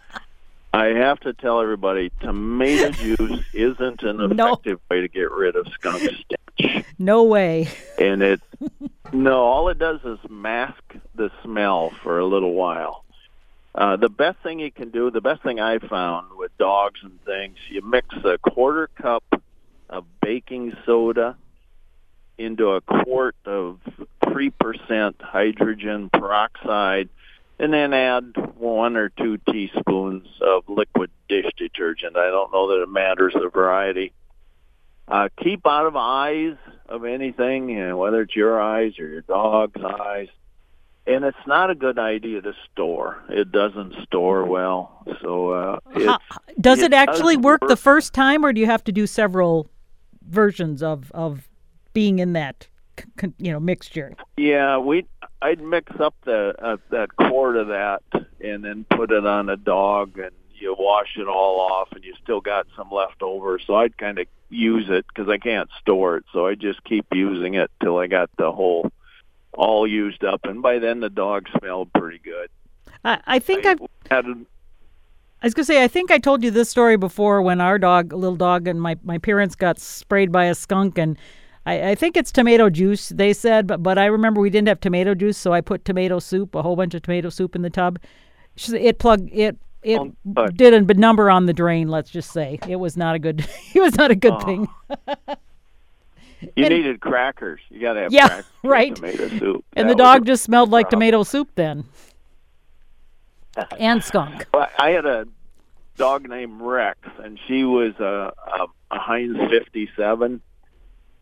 I 0.72 0.86
have 0.86 1.18
to 1.20 1.32
tell 1.32 1.60
everybody 1.60 2.10
tomato 2.20 2.90
juice 2.92 3.44
isn't 3.52 4.02
an 4.02 4.36
No. 4.36 4.46
effective 4.52 4.80
way 4.90 5.00
to 5.00 5.08
get 5.08 5.30
rid 5.30 5.56
of 5.56 5.66
skunk 5.68 6.02
stench. 6.02 6.84
No 6.98 7.24
way. 7.24 7.68
And 7.98 8.22
it 8.22 8.40
no, 9.12 9.42
all 9.44 9.68
it 9.68 9.78
does 9.78 10.00
is 10.04 10.18
mask 10.28 10.82
the 11.14 11.30
smell 11.42 11.90
for 12.02 12.18
a 12.18 12.24
little 12.26 12.54
while. 12.54 13.04
Uh, 13.74 13.94
the 13.96 14.08
best 14.08 14.38
thing 14.42 14.58
you 14.58 14.70
can 14.72 14.90
do, 14.90 15.10
the 15.12 15.20
best 15.20 15.42
thing 15.42 15.60
I 15.60 15.78
found 15.78 16.26
with 16.36 16.56
dogs 16.58 17.00
and 17.04 17.22
things, 17.24 17.56
you 17.68 17.82
mix 17.82 18.08
a 18.24 18.36
quarter 18.38 18.88
cup 18.96 19.22
of 19.88 20.04
baking 20.20 20.72
soda 20.84 21.36
into 22.40 22.70
a 22.70 22.80
quart 22.80 23.36
of 23.44 23.78
3% 24.22 25.20
hydrogen 25.20 26.10
peroxide 26.10 27.08
and 27.58 27.72
then 27.72 27.92
add 27.92 28.32
one 28.56 28.96
or 28.96 29.10
two 29.10 29.36
teaspoons 29.50 30.26
of 30.40 30.64
liquid 30.68 31.10
dish 31.28 31.44
detergent. 31.58 32.16
I 32.16 32.30
don't 32.30 32.50
know 32.52 32.68
that 32.68 32.82
it 32.82 32.88
matters 32.88 33.34
the 33.34 33.50
variety. 33.50 34.12
Uh, 35.06 35.28
keep 35.42 35.66
out 35.66 35.86
of 35.86 35.94
eyes 35.94 36.56
of 36.88 37.04
anything, 37.04 37.68
you 37.68 37.88
know, 37.88 37.98
whether 37.98 38.22
it's 38.22 38.34
your 38.34 38.60
eyes 38.60 38.98
or 38.98 39.06
your 39.06 39.20
dog's 39.22 39.82
eyes. 39.82 40.28
And 41.06 41.24
it's 41.24 41.46
not 41.46 41.70
a 41.70 41.74
good 41.74 41.98
idea 41.98 42.40
to 42.40 42.54
store. 42.72 43.22
It 43.28 43.52
doesn't 43.52 43.94
store 44.04 44.44
well. 44.44 45.04
So 45.20 45.50
uh, 45.50 45.80
it's, 45.94 46.06
How- 46.06 46.18
does 46.58 46.78
it, 46.78 46.92
it 46.92 46.94
actually 46.94 47.36
does 47.36 47.44
work 47.44 47.60
the 47.68 47.76
first 47.76 48.14
time, 48.14 48.44
or 48.44 48.52
do 48.52 48.60
you 48.60 48.66
have 48.66 48.84
to 48.84 48.92
do 48.92 49.06
several 49.06 49.68
versions 50.26 50.82
of 50.82 51.10
of 51.12 51.49
being 52.00 52.18
in 52.18 52.32
that 52.32 52.66
you 53.36 53.52
know 53.52 53.60
mixture? 53.60 54.14
Yeah, 54.38 54.78
we 54.78 55.04
I'd 55.42 55.60
mix 55.60 55.92
up 56.00 56.14
the 56.24 56.54
uh, 56.58 56.78
that 56.88 57.14
quart 57.14 57.56
of 57.56 57.68
that 57.68 58.02
and 58.40 58.64
then 58.64 58.86
put 58.88 59.10
it 59.10 59.26
on 59.26 59.50
a 59.50 59.58
dog 59.58 60.18
and 60.18 60.30
you 60.54 60.74
wash 60.78 61.18
it 61.18 61.28
all 61.28 61.60
off 61.60 61.88
and 61.92 62.02
you 62.02 62.14
still 62.22 62.40
got 62.40 62.66
some 62.74 62.90
left 62.90 63.20
over. 63.20 63.58
So 63.58 63.74
I'd 63.74 63.98
kind 63.98 64.18
of 64.18 64.26
use 64.48 64.88
it 64.88 65.04
because 65.08 65.28
I 65.28 65.36
can't 65.36 65.68
store 65.78 66.16
it. 66.16 66.24
So 66.32 66.46
I 66.46 66.54
just 66.54 66.82
keep 66.84 67.04
using 67.12 67.52
it 67.52 67.70
till 67.82 67.98
I 67.98 68.06
got 68.06 68.30
the 68.38 68.50
whole 68.50 68.90
all 69.52 69.86
used 69.86 70.24
up. 70.24 70.40
And 70.44 70.62
by 70.62 70.78
then 70.78 71.00
the 71.00 71.10
dog 71.10 71.48
smelled 71.58 71.92
pretty 71.92 72.18
good. 72.18 72.48
I, 73.04 73.20
I 73.26 73.38
think 73.40 73.66
I've 73.66 73.80
had 74.10 74.24
I 74.24 75.46
was 75.46 75.52
gonna 75.52 75.66
say, 75.66 75.84
I 75.84 75.88
think 75.88 76.10
I 76.10 76.18
told 76.18 76.42
you 76.42 76.50
this 76.50 76.70
story 76.70 76.96
before 76.96 77.42
when 77.42 77.60
our 77.60 77.78
dog, 77.78 78.14
little 78.14 78.36
dog, 78.36 78.66
and 78.66 78.80
my, 78.80 78.96
my 79.02 79.18
parents 79.18 79.54
got 79.54 79.78
sprayed 79.78 80.32
by 80.32 80.46
a 80.46 80.54
skunk, 80.54 80.96
and 80.98 81.18
I, 81.66 81.90
I 81.90 81.94
think 81.94 82.16
it's 82.16 82.32
tomato 82.32 82.70
juice. 82.70 83.10
They 83.10 83.32
said, 83.32 83.66
but 83.66 83.82
but 83.82 83.98
I 83.98 84.06
remember 84.06 84.40
we 84.40 84.50
didn't 84.50 84.68
have 84.68 84.80
tomato 84.80 85.14
juice, 85.14 85.36
so 85.36 85.52
I 85.52 85.60
put 85.60 85.84
tomato 85.84 86.18
soup, 86.18 86.54
a 86.54 86.62
whole 86.62 86.76
bunch 86.76 86.94
of 86.94 87.02
tomato 87.02 87.28
soup 87.28 87.54
in 87.54 87.62
the 87.62 87.70
tub. 87.70 87.98
It 88.56 88.98
plugged 88.98 89.30
it. 89.32 89.56
It 89.82 89.98
um, 89.98 90.16
good. 90.34 90.56
did 90.56 90.74
a 90.74 90.94
number 90.94 91.30
on 91.30 91.46
the 91.46 91.52
drain. 91.54 91.88
Let's 91.88 92.10
just 92.10 92.32
say 92.32 92.58
it 92.68 92.76
was 92.76 92.96
not 92.96 93.14
a 93.14 93.18
good. 93.18 93.46
it 93.74 93.80
was 93.80 93.94
not 93.96 94.10
a 94.10 94.14
good 94.14 94.32
Oh. 94.34 94.40
thing. 94.40 94.68
you 96.40 96.64
And- 96.64 96.74
needed 96.74 97.00
crackers. 97.00 97.60
You 97.70 97.80
got 97.80 97.94
to 97.94 98.00
have 98.00 98.12
Yeah, 98.12 98.28
crackers 98.28 98.46
right. 98.62 98.94
tomato 98.96 99.28
soup. 99.38 99.64
And 99.74 99.88
That 99.88 99.96
the 99.96 100.02
dog 100.02 100.26
just 100.26 100.42
smelled 100.44 100.70
like 100.70 100.84
problem. 100.90 101.00
tomato 101.00 101.22
soup 101.22 101.50
then, 101.54 101.84
and 103.78 104.02
skunk. 104.02 104.46
Well, 104.52 104.68
I 104.78 104.90
had 104.90 105.06
a 105.06 105.26
dog 105.96 106.28
named 106.28 106.60
Rex, 106.60 106.98
and 107.22 107.38
she 107.46 107.64
was 107.64 107.94
a, 108.00 108.32
a, 108.46 108.66
a 108.90 108.98
Heinz 108.98 109.36
57, 109.50 110.40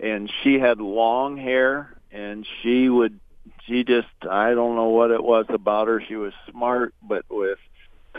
and 0.00 0.30
she 0.42 0.58
had 0.58 0.80
long 0.80 1.36
hair, 1.36 1.96
and 2.10 2.46
she 2.62 2.88
would, 2.88 3.18
she 3.66 3.84
just, 3.84 4.08
I 4.28 4.54
don't 4.54 4.76
know 4.76 4.88
what 4.88 5.10
it 5.10 5.22
was 5.22 5.46
about 5.48 5.88
her. 5.88 6.02
She 6.06 6.16
was 6.16 6.32
smart, 6.50 6.94
but 7.02 7.24
with 7.30 7.58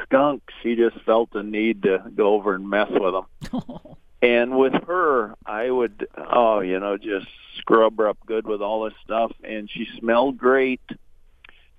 skunk, 0.04 0.44
she 0.62 0.76
just 0.76 1.00
felt 1.02 1.32
the 1.32 1.44
need 1.44 1.84
to 1.84 2.04
go 2.16 2.34
over 2.34 2.54
and 2.56 2.70
mess 2.70 2.90
with 2.92 3.14
them. 3.14 3.62
And 4.22 4.58
with 4.58 4.74
her, 4.74 5.34
I 5.46 5.72
would, 5.72 6.06
oh, 6.18 6.60
you 6.60 6.78
know, 6.82 6.98
just 6.98 7.28
scrub 7.58 7.98
her 8.00 8.10
up 8.10 8.18
good 8.26 8.46
with 8.46 8.62
all 8.62 8.84
this 8.84 8.94
stuff, 9.02 9.32
and 9.46 9.70
she 9.72 9.88
smelled 9.98 10.38
great 10.38 10.82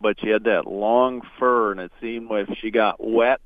but 0.00 0.18
she 0.20 0.28
had 0.28 0.44
that 0.44 0.66
long 0.66 1.22
fur, 1.38 1.72
and 1.72 1.80
it 1.80 1.92
seemed 2.00 2.30
if 2.30 2.58
she 2.58 2.70
got 2.70 2.96
wet, 2.98 3.40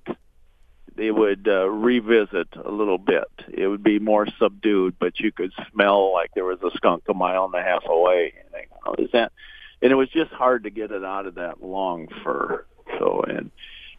they 0.97 1.11
would 1.11 1.49
uh, 1.49 1.69
revisit 1.69 2.49
a 2.57 2.71
little 2.71 2.99
bit. 2.99 3.29
It 3.53 3.67
would 3.67 3.83
be 3.83 3.99
more 3.99 4.27
subdued, 4.39 4.97
but 4.99 5.19
you 5.21 5.33
could 5.33 5.53
smell 5.73 6.13
like 6.13 6.31
there 6.35 6.45
was 6.45 6.63
a 6.63 6.71
skunk 6.77 7.05
a 7.09 7.15
mile 7.15 7.45
and 7.45 7.55
a 7.55 7.63
half 7.63 7.85
away. 7.89 8.33
And 8.45 8.55
I, 8.55 8.67
oh, 8.87 8.95
is 8.95 9.11
that? 9.13 9.33
And 9.83 9.93
it 9.93 9.97
was 9.97 10.09
just 10.09 10.31
hard 10.33 10.65
to 10.65 10.71
get 10.71 10.91
it 10.91 11.05
out 11.05 11.27
of 11.27 11.35
that 11.35 11.63
long 11.63 12.09
fur. 12.23 12.65
So 12.99 13.25
and 13.27 13.51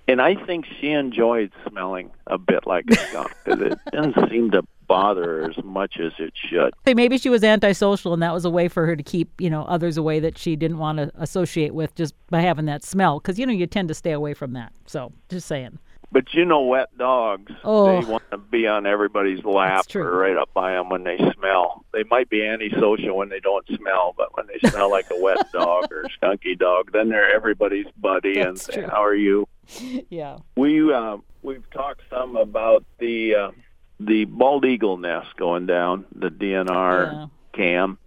and 0.08 0.22
I 0.22 0.36
think 0.46 0.66
she 0.80 0.92
enjoyed 0.92 1.52
smelling 1.68 2.12
a 2.28 2.38
bit 2.38 2.68
like 2.68 2.86
a 2.90 2.96
skunk 2.96 3.34
because 3.44 3.62
it 3.62 3.80
didn't 3.92 4.30
seem 4.30 4.52
to 4.52 4.64
bother 4.88 5.24
her 5.24 5.50
as 5.50 5.64
much 5.64 6.00
as 6.00 6.14
it 6.20 6.34
should. 6.36 6.72
Maybe 6.86 7.18
she 7.18 7.30
was 7.30 7.44
antisocial, 7.44 8.14
and 8.14 8.22
that 8.22 8.34
was 8.34 8.46
a 8.46 8.50
way 8.50 8.68
for 8.68 8.86
her 8.86 8.96
to 8.96 9.04
keep 9.04 9.30
you 9.42 9.50
know 9.50 9.64
others 9.64 9.98
away 9.98 10.20
that 10.20 10.38
she 10.38 10.56
didn't 10.56 10.78
want 10.78 11.00
to 11.00 11.12
associate 11.16 11.74
with 11.74 11.94
just 11.96 12.14
by 12.30 12.42
having 12.42 12.66
that 12.66 12.84
smell. 12.84 13.20
Because 13.20 13.40
you 13.40 13.46
know 13.46 13.54
you 13.54 13.68
tend 13.68 13.88
to 13.90 13.94
stay 13.94 14.12
away 14.12 14.34
from 14.34 14.54
that. 14.54 14.72
So 14.86 15.12
just 15.30 15.48
saying. 15.48 15.80
But 16.12 16.34
you 16.34 16.46
know, 16.46 16.62
wet 16.62 16.98
dogs, 16.98 17.52
Oh. 17.64 17.86
they 18.02 18.06
want 18.10 18.24
to 18.32 18.38
be 18.38 18.68
on 18.68 18.86
everybody's 18.86 19.44
lap 19.44 19.86
or 19.96 20.18
right 20.18 20.38
up 20.38 20.54
by 20.54 20.72
them 20.72 20.90
when 20.90 21.04
they 21.04 21.18
smell. 21.38 21.84
They 21.94 22.04
might 22.04 22.30
be 22.30 22.46
antisocial 22.46 23.18
when 23.18 23.30
they 23.30 23.40
don't 23.42 23.68
smell, 23.68 24.14
but 24.18 24.36
when 24.38 24.48
they 24.48 24.70
smell 24.70 24.90
like 24.90 25.08
a 25.12 25.20
wet 25.22 25.38
dog 25.52 25.92
or 25.92 26.04
a 26.04 26.10
skunky 26.10 26.58
dog, 26.58 26.92
then 26.94 27.10
they're 27.10 27.34
everybody's 27.36 27.88
buddy 27.98 28.40
and 28.40 28.56
That's 28.58 28.66
say, 28.66 28.74
true. 28.82 28.88
"How 28.88 29.04
are 29.04 29.16
you?" 29.16 29.48
Yeah. 30.10 30.38
We 30.56 30.94
uh, 30.94 31.18
we've 31.42 31.70
talked 31.72 32.02
some 32.10 32.36
about 32.38 32.86
the 33.00 33.36
uh, 33.36 33.52
the 34.00 34.26
bald 34.26 34.64
eagle 34.66 34.98
nest 34.98 35.36
going 35.38 35.66
down 35.66 36.06
the 36.16 36.30
DNR 36.30 37.12
Yeah. 37.12 37.26
cam. 37.54 37.98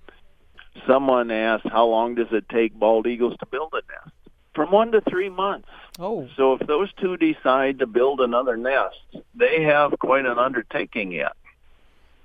Someone 0.87 1.31
asked, 1.31 1.67
"How 1.69 1.87
long 1.87 2.15
does 2.15 2.29
it 2.33 2.49
take 2.49 2.73
bald 2.75 3.07
eagles 3.07 3.35
to 3.41 3.47
build 3.47 3.73
a 3.75 3.83
nest?" 3.93 4.15
From 4.59 4.73
one 4.73 4.91
to 4.91 5.01
three 5.03 5.29
months. 5.29 5.69
Oh. 6.01 6.29
So 6.37 6.55
if 6.55 6.67
those 6.67 6.93
two 6.95 7.17
decide 7.17 7.79
to 7.79 7.87
build 7.87 8.21
another 8.21 8.57
nest, 8.57 8.97
they 9.33 9.63
have 9.63 9.97
quite 10.01 10.27
an 10.27 10.37
undertaking 10.37 11.13
yet. 11.13 11.35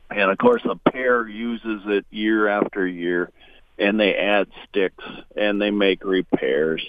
And 0.10 0.32
of 0.32 0.40
course, 0.40 0.64
a 0.66 0.76
pair 0.90 1.28
uses 1.28 1.84
it 1.86 2.08
year 2.10 2.48
after 2.48 2.88
year, 2.88 3.30
and 3.78 4.00
they 4.00 4.16
add 4.16 4.48
sticks 4.68 5.04
and 5.38 5.62
they 5.62 5.70
make 5.70 6.04
repairs. 6.04 6.84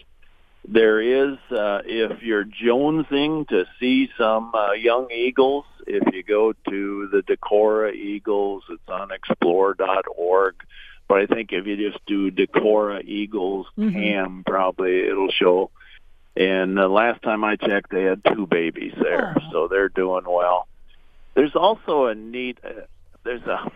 There 0.66 1.02
is, 1.02 1.36
uh, 1.50 1.82
if 1.84 2.22
you're 2.22 2.46
jonesing 2.46 3.46
to 3.48 3.66
see 3.78 4.08
some 4.16 4.54
uh, 4.54 4.72
young 4.72 5.10
eagles, 5.10 5.66
if 5.86 6.14
you 6.14 6.22
go 6.22 6.54
to 6.70 7.08
the 7.08 7.20
Decorah 7.20 7.92
Eagles, 7.92 8.62
it's 8.70 8.88
on 8.88 9.10
explore.org. 9.10 10.54
But 11.08 11.18
I 11.20 11.26
think 11.26 11.52
if 11.52 11.66
you 11.66 11.76
just 11.90 12.04
do 12.06 12.30
Decorah 12.30 13.04
Eagles 13.04 13.66
Mhm. 13.78 13.92
cam, 13.92 14.42
probably 14.46 15.06
it'll 15.06 15.30
show. 15.30 15.70
And 16.36 16.76
the 16.76 16.88
last 16.88 17.22
time 17.22 17.44
I 17.44 17.56
checked, 17.56 17.90
they 17.90 18.04
had 18.04 18.22
two 18.24 18.46
babies 18.46 18.94
there, 19.00 19.34
Oh. 19.36 19.40
so 19.52 19.68
they're 19.68 19.88
doing 19.90 20.24
well. 20.26 20.66
There's 21.34 21.54
also 21.54 22.06
a 22.06 22.14
neat. 22.14 22.58
Uh, 22.64 22.70
there's 23.22 23.42
a. 23.42 23.70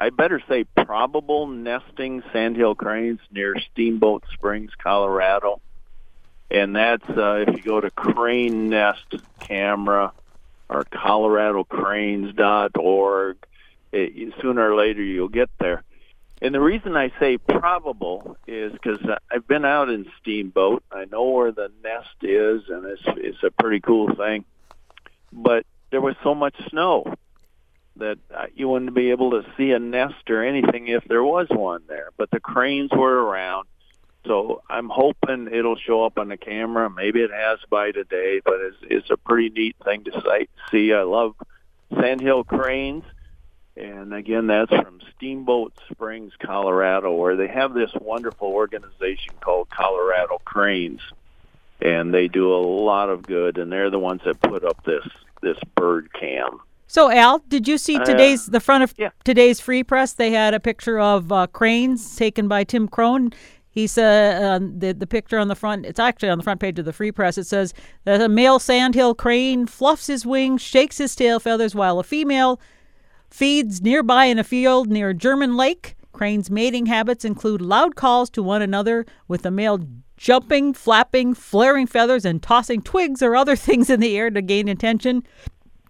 I 0.00 0.10
better 0.10 0.40
say 0.48 0.64
probable 0.64 1.46
nesting 1.46 2.22
sandhill 2.32 2.74
cranes 2.74 3.20
near 3.30 3.56
Steamboat 3.72 4.24
Springs, 4.32 4.72
Colorado, 4.76 5.60
and 6.50 6.74
that's 6.76 7.08
uh, 7.08 7.44
if 7.46 7.56
you 7.56 7.62
go 7.62 7.80
to 7.80 7.90
Crane 7.90 8.68
Nest 8.70 9.14
Camera 9.40 10.12
or 10.68 10.84
ColoradoCranes.org. 10.84 13.36
It, 13.92 14.34
sooner 14.40 14.72
or 14.72 14.76
later 14.76 15.02
you'll 15.02 15.28
get 15.28 15.50
there. 15.60 15.82
And 16.44 16.54
the 16.54 16.60
reason 16.60 16.94
I 16.94 17.10
say 17.18 17.38
probable 17.38 18.36
is 18.46 18.70
because 18.70 18.98
I've 19.32 19.48
been 19.48 19.64
out 19.64 19.88
in 19.88 20.04
Steamboat. 20.20 20.84
I 20.92 21.06
know 21.06 21.30
where 21.30 21.52
the 21.52 21.72
nest 21.82 22.16
is, 22.20 22.68
and 22.68 22.84
it's 22.84 23.02
it's 23.06 23.42
a 23.42 23.50
pretty 23.50 23.80
cool 23.80 24.14
thing. 24.14 24.44
But 25.32 25.64
there 25.90 26.02
was 26.02 26.16
so 26.22 26.34
much 26.34 26.54
snow 26.68 27.14
that 27.96 28.18
you 28.54 28.68
wouldn't 28.68 28.92
be 28.92 29.10
able 29.10 29.30
to 29.30 29.46
see 29.56 29.70
a 29.70 29.78
nest 29.78 30.28
or 30.28 30.44
anything 30.44 30.88
if 30.88 31.02
there 31.04 31.24
was 31.24 31.46
one 31.48 31.84
there. 31.88 32.10
But 32.18 32.30
the 32.30 32.40
cranes 32.40 32.90
were 32.92 33.24
around, 33.24 33.66
so 34.26 34.60
I'm 34.68 34.90
hoping 34.90 35.48
it'll 35.50 35.76
show 35.76 36.04
up 36.04 36.18
on 36.18 36.28
the 36.28 36.36
camera. 36.36 36.90
Maybe 36.90 37.22
it 37.22 37.30
has 37.32 37.58
by 37.70 37.90
today, 37.90 38.42
but 38.44 38.56
it's 38.60 38.76
it's 38.82 39.10
a 39.10 39.16
pretty 39.16 39.48
neat 39.48 39.76
thing 39.82 40.04
to 40.04 40.46
see. 40.70 40.92
I 40.92 41.04
love 41.04 41.36
sandhill 41.98 42.44
cranes. 42.44 43.04
And 43.76 44.14
again, 44.14 44.46
that's 44.46 44.70
from 44.70 45.00
Steamboat 45.16 45.72
Springs, 45.90 46.32
Colorado, 46.38 47.12
where 47.14 47.34
they 47.34 47.48
have 47.48 47.74
this 47.74 47.90
wonderful 48.00 48.48
organization 48.48 49.34
called 49.40 49.68
Colorado 49.70 50.40
Cranes, 50.44 51.00
and 51.82 52.14
they 52.14 52.28
do 52.28 52.54
a 52.54 52.62
lot 52.62 53.10
of 53.10 53.22
good. 53.22 53.58
And 53.58 53.72
they're 53.72 53.90
the 53.90 53.98
ones 53.98 54.22
that 54.24 54.40
put 54.40 54.64
up 54.64 54.84
this 54.84 55.04
this 55.42 55.58
bird 55.74 56.12
cam. 56.12 56.60
So 56.86 57.10
Al, 57.10 57.40
did 57.48 57.66
you 57.66 57.76
see 57.76 57.96
Uh, 57.96 58.04
today's 58.04 58.46
the 58.46 58.60
front 58.60 58.84
of 58.84 58.94
yeah. 58.96 59.10
today's 59.24 59.58
Free 59.58 59.82
Press? 59.82 60.12
They 60.12 60.30
had 60.30 60.54
a 60.54 60.60
picture 60.60 61.00
of 61.00 61.32
uh, 61.32 61.48
cranes 61.48 62.14
taken 62.14 62.46
by 62.46 62.62
Tim 62.62 62.88
Krohn. 62.88 63.34
He 63.68 63.88
said 63.88 64.40
uh, 64.40 64.60
the 64.60 64.92
the 64.92 65.06
picture 65.06 65.36
on 65.36 65.48
the 65.48 65.56
front. 65.56 65.84
It's 65.84 65.98
actually 65.98 66.28
on 66.28 66.38
the 66.38 66.44
front 66.44 66.60
page 66.60 66.78
of 66.78 66.84
the 66.84 66.92
Free 66.92 67.10
Press. 67.10 67.36
It 67.38 67.46
says 67.48 67.74
that 68.04 68.20
a 68.20 68.28
male 68.28 68.60
sandhill 68.60 69.16
crane 69.16 69.66
fluffs 69.66 70.06
his 70.06 70.24
wings, 70.24 70.62
shakes 70.62 70.98
his 70.98 71.16
tail 71.16 71.40
feathers, 71.40 71.74
while 71.74 71.98
a 71.98 72.04
female 72.04 72.60
feeds 73.34 73.82
nearby 73.82 74.26
in 74.26 74.38
a 74.38 74.44
field 74.44 74.88
near 74.88 75.12
German 75.12 75.56
Lake. 75.56 75.96
Cranes' 76.12 76.50
mating 76.50 76.86
habits 76.86 77.24
include 77.24 77.60
loud 77.60 77.96
calls 77.96 78.30
to 78.30 78.44
one 78.44 78.62
another, 78.62 79.04
with 79.26 79.42
the 79.42 79.50
male 79.50 79.80
jumping, 80.16 80.72
flapping, 80.72 81.34
flaring 81.34 81.88
feathers, 81.88 82.24
and 82.24 82.40
tossing 82.40 82.80
twigs 82.80 83.22
or 83.22 83.34
other 83.34 83.56
things 83.66 83.90
in 83.90 83.98
the 83.98 84.16
air 84.16 84.30
to 84.30 84.40
gain 84.40 84.68
attention. 84.68 85.24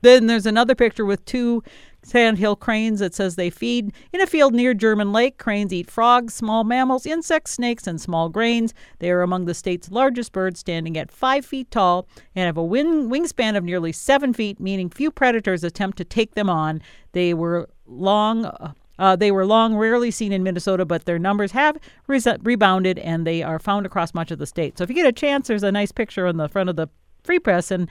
Then 0.00 0.26
there's 0.26 0.46
another 0.46 0.74
picture 0.74 1.04
with 1.04 1.22
two 1.26 1.62
sandhill 2.04 2.56
cranes 2.56 3.00
it 3.00 3.14
says 3.14 3.36
they 3.36 3.50
feed 3.50 3.92
in 4.12 4.20
a 4.20 4.26
field 4.26 4.54
near 4.54 4.74
German 4.74 5.12
Lake. 5.12 5.38
Cranes 5.38 5.72
eat 5.72 5.90
frogs, 5.90 6.34
small 6.34 6.64
mammals, 6.64 7.06
insects, 7.06 7.52
snakes, 7.52 7.86
and 7.86 8.00
small 8.00 8.28
grains. 8.28 8.74
They 8.98 9.10
are 9.10 9.22
among 9.22 9.46
the 9.46 9.54
state's 9.54 9.90
largest 9.90 10.32
birds, 10.32 10.60
standing 10.60 10.96
at 10.96 11.10
five 11.10 11.44
feet 11.44 11.70
tall 11.70 12.06
and 12.34 12.46
have 12.46 12.56
a 12.56 12.64
wing- 12.64 13.08
wingspan 13.08 13.56
of 13.56 13.64
nearly 13.64 13.92
seven 13.92 14.32
feet, 14.32 14.60
meaning 14.60 14.90
few 14.90 15.10
predators 15.10 15.64
attempt 15.64 15.98
to 15.98 16.04
take 16.04 16.34
them 16.34 16.50
on. 16.50 16.82
They 17.12 17.34
were 17.34 17.68
long. 17.86 18.72
Uh, 18.96 19.16
they 19.16 19.32
were 19.32 19.44
long, 19.44 19.74
rarely 19.74 20.10
seen 20.12 20.32
in 20.32 20.44
Minnesota, 20.44 20.84
but 20.84 21.04
their 21.04 21.18
numbers 21.18 21.50
have 21.50 21.76
re- 22.06 22.20
rebounded 22.42 22.98
and 23.00 23.26
they 23.26 23.42
are 23.42 23.58
found 23.58 23.86
across 23.86 24.14
much 24.14 24.30
of 24.30 24.38
the 24.38 24.46
state. 24.46 24.78
So 24.78 24.84
if 24.84 24.90
you 24.90 24.94
get 24.94 25.06
a 25.06 25.12
chance, 25.12 25.48
there's 25.48 25.64
a 25.64 25.72
nice 25.72 25.90
picture 25.90 26.28
on 26.28 26.36
the 26.36 26.48
front 26.48 26.70
of 26.70 26.76
the 26.76 26.86
Free 27.24 27.40
Press, 27.40 27.70
and 27.70 27.88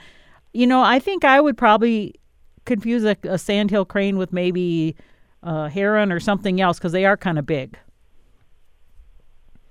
you 0.54 0.66
know, 0.66 0.82
I 0.82 1.00
think 1.00 1.24
I 1.24 1.40
would 1.40 1.58
probably 1.58 2.14
confuse 2.64 3.04
a, 3.04 3.16
a 3.24 3.38
sandhill 3.38 3.84
crane 3.84 4.16
with 4.16 4.32
maybe 4.32 4.96
a 5.42 5.68
heron 5.68 6.10
or 6.10 6.20
something 6.20 6.60
else 6.60 6.78
because 6.78 6.92
they 6.92 7.04
are 7.04 7.16
kind 7.16 7.38
of 7.38 7.46
big. 7.46 7.78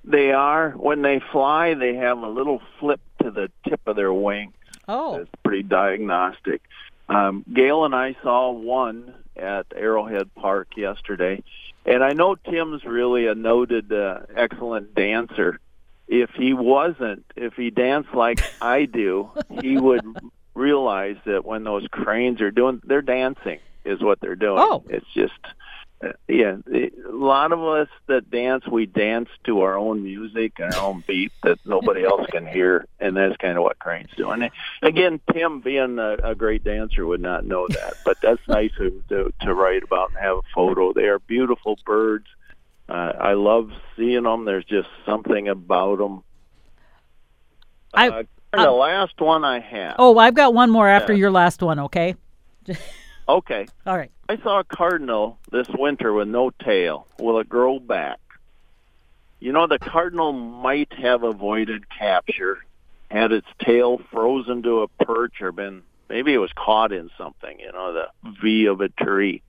They 0.04 0.32
are. 0.32 0.72
When 0.72 1.02
they 1.02 1.22
fly, 1.32 1.74
they 1.74 1.96
have 1.96 2.20
a 2.20 2.28
little 2.28 2.62
flip 2.80 3.02
to 3.22 3.32
the 3.32 3.50
tip 3.68 3.82
of 3.86 3.96
their 3.96 4.14
wings. 4.14 4.54
Oh. 4.88 5.16
It's 5.16 5.32
pretty 5.44 5.64
diagnostic. 5.64 6.62
Um, 7.10 7.46
Gail 7.54 7.86
and 7.86 7.96
I 7.96 8.16
saw 8.22 8.52
one 8.52 9.14
at 9.36 9.66
Arrowhead 9.76 10.34
Park 10.36 10.70
yesterday, 10.76 11.44
and 11.86 12.04
I 12.04 12.14
know 12.14 12.36
Tim's 12.36 12.84
really 12.84 13.28
a 13.28 13.36
noted, 13.36 13.92
uh, 13.92 14.22
excellent 14.36 14.94
dancer. 14.94 15.60
If 16.08 16.32
he 16.32 16.54
wasn't, 16.54 17.26
if 17.36 17.54
he 17.54 17.72
danced 17.72 18.14
like 18.14 18.42
I 18.62 18.86
do, 18.86 19.32
he 19.62 19.78
would 19.78 20.06
realize 20.56 21.18
that 21.26 21.46
when 21.46 21.64
those 21.64 21.88
cranes 21.92 22.42
are 22.42 22.52
doing, 22.52 22.82
they're 22.86 23.02
dancing 23.02 23.60
is 23.86 24.02
what 24.02 24.20
they're 24.20 24.36
doing. 24.36 24.60
Oh. 24.60 24.84
It's 24.88 25.06
just, 25.14 25.34
uh, 26.04 26.14
yeah, 26.28 26.58
a 26.72 26.90
lot 27.12 27.52
of 27.52 27.64
us 27.64 27.88
that 28.08 28.30
dance, 28.30 28.66
we 28.68 28.86
dance 28.86 29.30
to 29.46 29.62
our 29.62 29.78
own 29.78 30.04
music 30.04 30.54
and 30.60 30.74
our 30.74 30.82
own 30.82 31.04
beat 31.08 31.32
that 31.44 31.60
nobody 31.66 32.04
else 32.06 32.28
can 32.32 32.46
hear, 32.46 32.88
and 33.00 33.18
that's 33.18 33.38
kind 33.38 33.58
of 33.58 33.64
what 33.64 33.80
cranes 33.80 34.10
do. 34.16 34.30
And 34.30 34.50
again, 34.82 35.20
Tim, 35.32 35.62
being 35.62 36.00
a, 36.00 36.18
a 36.24 36.36
great 36.36 36.64
dancer, 36.64 37.06
would 37.06 37.22
not 37.22 37.46
know 37.46 37.68
that, 37.68 37.96
but 38.06 38.18
that's 38.22 38.42
nice 38.48 38.72
to, 38.78 39.04
to 39.10 39.34
to 39.42 39.54
write 39.54 39.84
about 39.84 40.10
and 40.10 40.20
have 40.20 40.38
a 40.38 40.42
photo. 40.54 40.94
They 40.94 41.06
are 41.08 41.20
beautiful 41.20 41.78
birds. 41.86 42.28
Uh, 42.88 43.14
I 43.20 43.34
love 43.34 43.72
seeing 43.96 44.24
them. 44.24 44.46
There's 44.46 44.66
just 44.66 44.90
something 45.06 45.48
about 45.48 46.00
them. 46.00 46.24
I- 47.94 48.10
uh, 48.10 48.24
the 48.54 48.72
last 48.72 49.20
one 49.20 49.44
I 49.44 49.60
have. 49.60 49.96
Oh, 50.00 50.18
I've 50.18 50.34
got 50.36 50.54
one 50.54 50.70
more 50.70 50.88
after 50.88 51.14
Yeah. 51.14 51.20
your 51.20 51.32
last 51.32 51.62
one, 51.62 51.80
okay? 51.80 52.16
Okay. 53.28 53.68
All 53.88 53.98
right. 53.98 54.12
I 54.28 54.36
saw 54.36 54.60
a 54.60 54.64
cardinal 54.66 55.38
this 55.50 55.70
winter 55.70 56.12
with 56.12 56.28
no 56.28 56.50
tail. 56.50 57.08
Will 57.20 57.40
it 57.40 57.48
grow 57.48 57.80
back? 57.80 58.20
You 59.40 59.54
know, 59.54 59.66
the 59.66 59.80
cardinal 59.80 60.34
might 60.34 60.92
have 60.94 61.24
avoided 61.24 61.90
capture 61.90 62.58
had 63.10 63.32
its 63.32 63.48
tail 63.60 64.02
frozen 64.12 64.64
to 64.64 64.82
a 64.82 64.88
perch 65.06 65.42
or 65.42 65.54
been 65.54 65.84
maybe 66.10 66.34
it 66.34 66.38
was 66.38 66.52
caught 66.54 66.92
in 66.92 67.10
something, 67.18 67.60
you 67.62 67.72
know, 67.72 67.94
the 67.94 68.08
V 68.42 68.66
of 68.66 68.82
a 68.82 68.90
tree. 68.90 69.42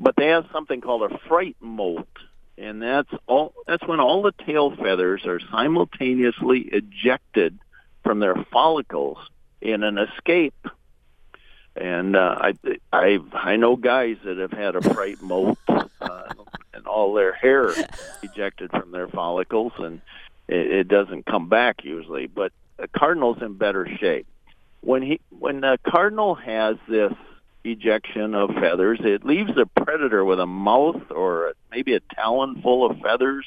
But 0.00 0.16
they 0.16 0.26
have 0.28 0.46
something 0.52 0.80
called 0.80 1.12
a 1.12 1.18
fright 1.28 1.56
molt, 1.60 2.08
and 2.58 2.82
that's 2.82 3.10
all 3.28 3.54
that's 3.68 3.86
when 3.86 4.00
all 4.00 4.22
the 4.22 4.32
tail 4.46 4.74
feathers 4.74 5.26
are 5.26 5.38
simultaneously 5.52 6.60
ejected 6.72 7.56
from 8.04 8.20
their 8.20 8.36
follicles 8.52 9.18
in 9.60 9.82
an 9.82 9.98
escape. 9.98 10.66
And 11.76 12.16
uh, 12.16 12.36
I 12.40 12.54
I 12.92 13.18
I 13.32 13.56
know 13.56 13.76
guys 13.76 14.16
that 14.24 14.38
have 14.38 14.52
had 14.52 14.76
a 14.76 14.82
fright 14.82 15.22
molt 15.22 15.58
uh, 15.68 16.22
and 16.74 16.86
all 16.86 17.14
their 17.14 17.32
hair 17.32 17.72
ejected 18.22 18.70
from 18.70 18.90
their 18.90 19.08
follicles, 19.08 19.72
and 19.78 20.00
it, 20.48 20.70
it 20.72 20.88
doesn't 20.88 21.26
come 21.26 21.48
back 21.48 21.84
usually. 21.84 22.26
But 22.26 22.52
a 22.78 22.88
cardinal's 22.88 23.40
in 23.40 23.54
better 23.54 23.88
shape. 23.98 24.26
When 24.80 25.02
he 25.02 25.20
when 25.30 25.62
a 25.62 25.78
cardinal 25.78 26.34
has 26.34 26.76
this 26.88 27.12
ejection 27.64 28.34
of 28.34 28.50
feathers, 28.54 29.00
it 29.02 29.24
leaves 29.24 29.54
the 29.54 29.66
predator 29.66 30.24
with 30.24 30.40
a 30.40 30.46
mouth 30.46 31.10
or 31.10 31.52
maybe 31.70 31.94
a 31.94 32.00
talon 32.14 32.60
full 32.62 32.90
of 32.90 32.98
feathers 33.00 33.46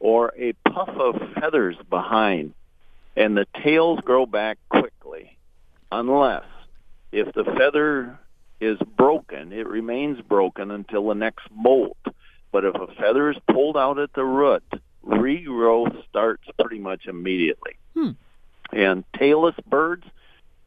or 0.00 0.32
a 0.36 0.52
puff 0.68 0.88
of 0.88 1.16
feathers 1.34 1.76
behind, 1.90 2.54
and 3.18 3.36
the 3.36 3.46
tails 3.64 3.98
grow 4.04 4.26
back 4.26 4.58
quickly, 4.70 5.36
unless 5.90 6.44
if 7.10 7.34
the 7.34 7.44
feather 7.44 8.16
is 8.60 8.78
broken, 8.96 9.52
it 9.52 9.66
remains 9.66 10.20
broken 10.20 10.70
until 10.70 11.08
the 11.08 11.14
next 11.14 11.48
molt. 11.50 11.96
But 12.52 12.64
if 12.64 12.76
a 12.76 12.86
feather 12.94 13.30
is 13.30 13.36
pulled 13.50 13.76
out 13.76 13.98
at 13.98 14.12
the 14.14 14.24
root, 14.24 14.62
regrowth 15.04 16.02
starts 16.08 16.44
pretty 16.60 16.78
much 16.78 17.06
immediately. 17.06 17.76
Hmm. 17.94 18.10
And 18.72 19.04
tailless 19.12 19.56
birds, 19.66 20.04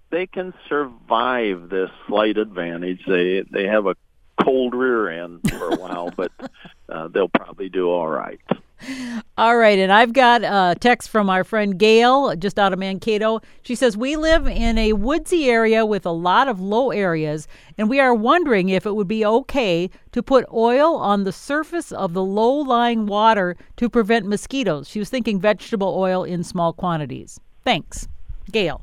they 0.10 0.28
can 0.28 0.54
survive 0.68 1.70
this 1.70 1.90
slight 2.08 2.38
advantage. 2.38 3.02
They 3.08 3.44
they 3.50 3.68
have 3.68 3.86
a 3.86 3.96
cold 4.44 4.74
rear 4.74 5.08
end 5.10 5.50
for 5.50 5.70
a 5.70 5.76
while, 5.78 6.12
but 6.16 6.32
uh, 6.90 7.08
they'll 7.08 7.30
probably 7.30 7.70
do 7.70 7.90
all 7.90 8.10
right. 8.10 8.42
All 9.38 9.58
right, 9.58 9.80
and 9.80 9.92
I've 9.92 10.14
got 10.14 10.44
a 10.44 10.76
text 10.80 11.10
from 11.10 11.30
our 11.30 11.44
friend 11.44 11.78
Gail, 11.78 12.36
just 12.36 12.60
out 12.60 12.74
of 12.74 12.80
Mankato. 12.80 13.42
She 13.62 13.76
says, 13.76 13.96
We 13.96 14.16
live 14.16 14.48
in 14.48 14.78
a 14.78 14.94
woodsy 14.94 15.50
area 15.50 15.86
with 15.86 16.06
a 16.06 16.12
lot 16.12 16.48
of 16.48 16.60
low 16.60 16.92
areas, 16.92 17.48
and 17.78 17.90
we 17.90 18.00
are 18.00 18.14
wondering 18.14 18.70
if 18.70 18.86
it 18.86 18.96
would 18.96 19.08
be 19.08 19.26
okay 19.26 19.90
to 20.12 20.24
put 20.24 20.46
oil 20.54 20.96
on 20.96 21.24
the 21.24 21.32
surface 21.32 21.92
of 21.92 22.14
the 22.14 22.24
low 22.24 22.54
lying 22.54 23.06
water 23.06 23.56
to 23.78 23.90
prevent 23.90 24.26
mosquitoes. 24.26 24.88
She 24.88 25.00
was 25.00 25.10
thinking 25.10 25.40
vegetable 25.40 25.96
oil 25.98 26.24
in 26.24 26.44
small 26.44 26.74
quantities. 26.74 27.40
Thanks, 27.64 28.08
Gail. 28.52 28.82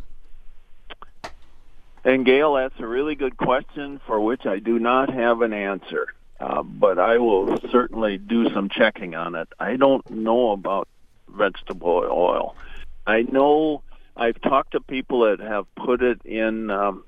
And 2.04 2.24
Gail, 2.24 2.54
that's 2.54 2.78
a 2.78 2.86
really 2.86 3.16
good 3.16 3.36
question 3.36 4.00
for 4.06 4.20
which 4.20 4.46
I 4.46 4.60
do 4.60 4.78
not 4.78 5.12
have 5.12 5.42
an 5.42 5.52
answer. 5.52 6.08
Uh, 6.40 6.62
but 6.62 6.98
I 6.98 7.18
will 7.18 7.58
certainly 7.72 8.16
do 8.16 8.48
some 8.50 8.68
checking 8.68 9.14
on 9.16 9.34
it. 9.34 9.48
I 9.58 9.76
don't 9.76 10.08
know 10.10 10.52
about 10.52 10.86
vegetable 11.28 12.04
oil. 12.10 12.54
I 13.06 13.22
know 13.22 13.82
I've 14.16 14.40
talked 14.40 14.72
to 14.72 14.80
people 14.80 15.20
that 15.22 15.40
have 15.40 15.66
put 15.74 16.02
it 16.02 16.20
in 16.24 16.70
um, 16.70 17.04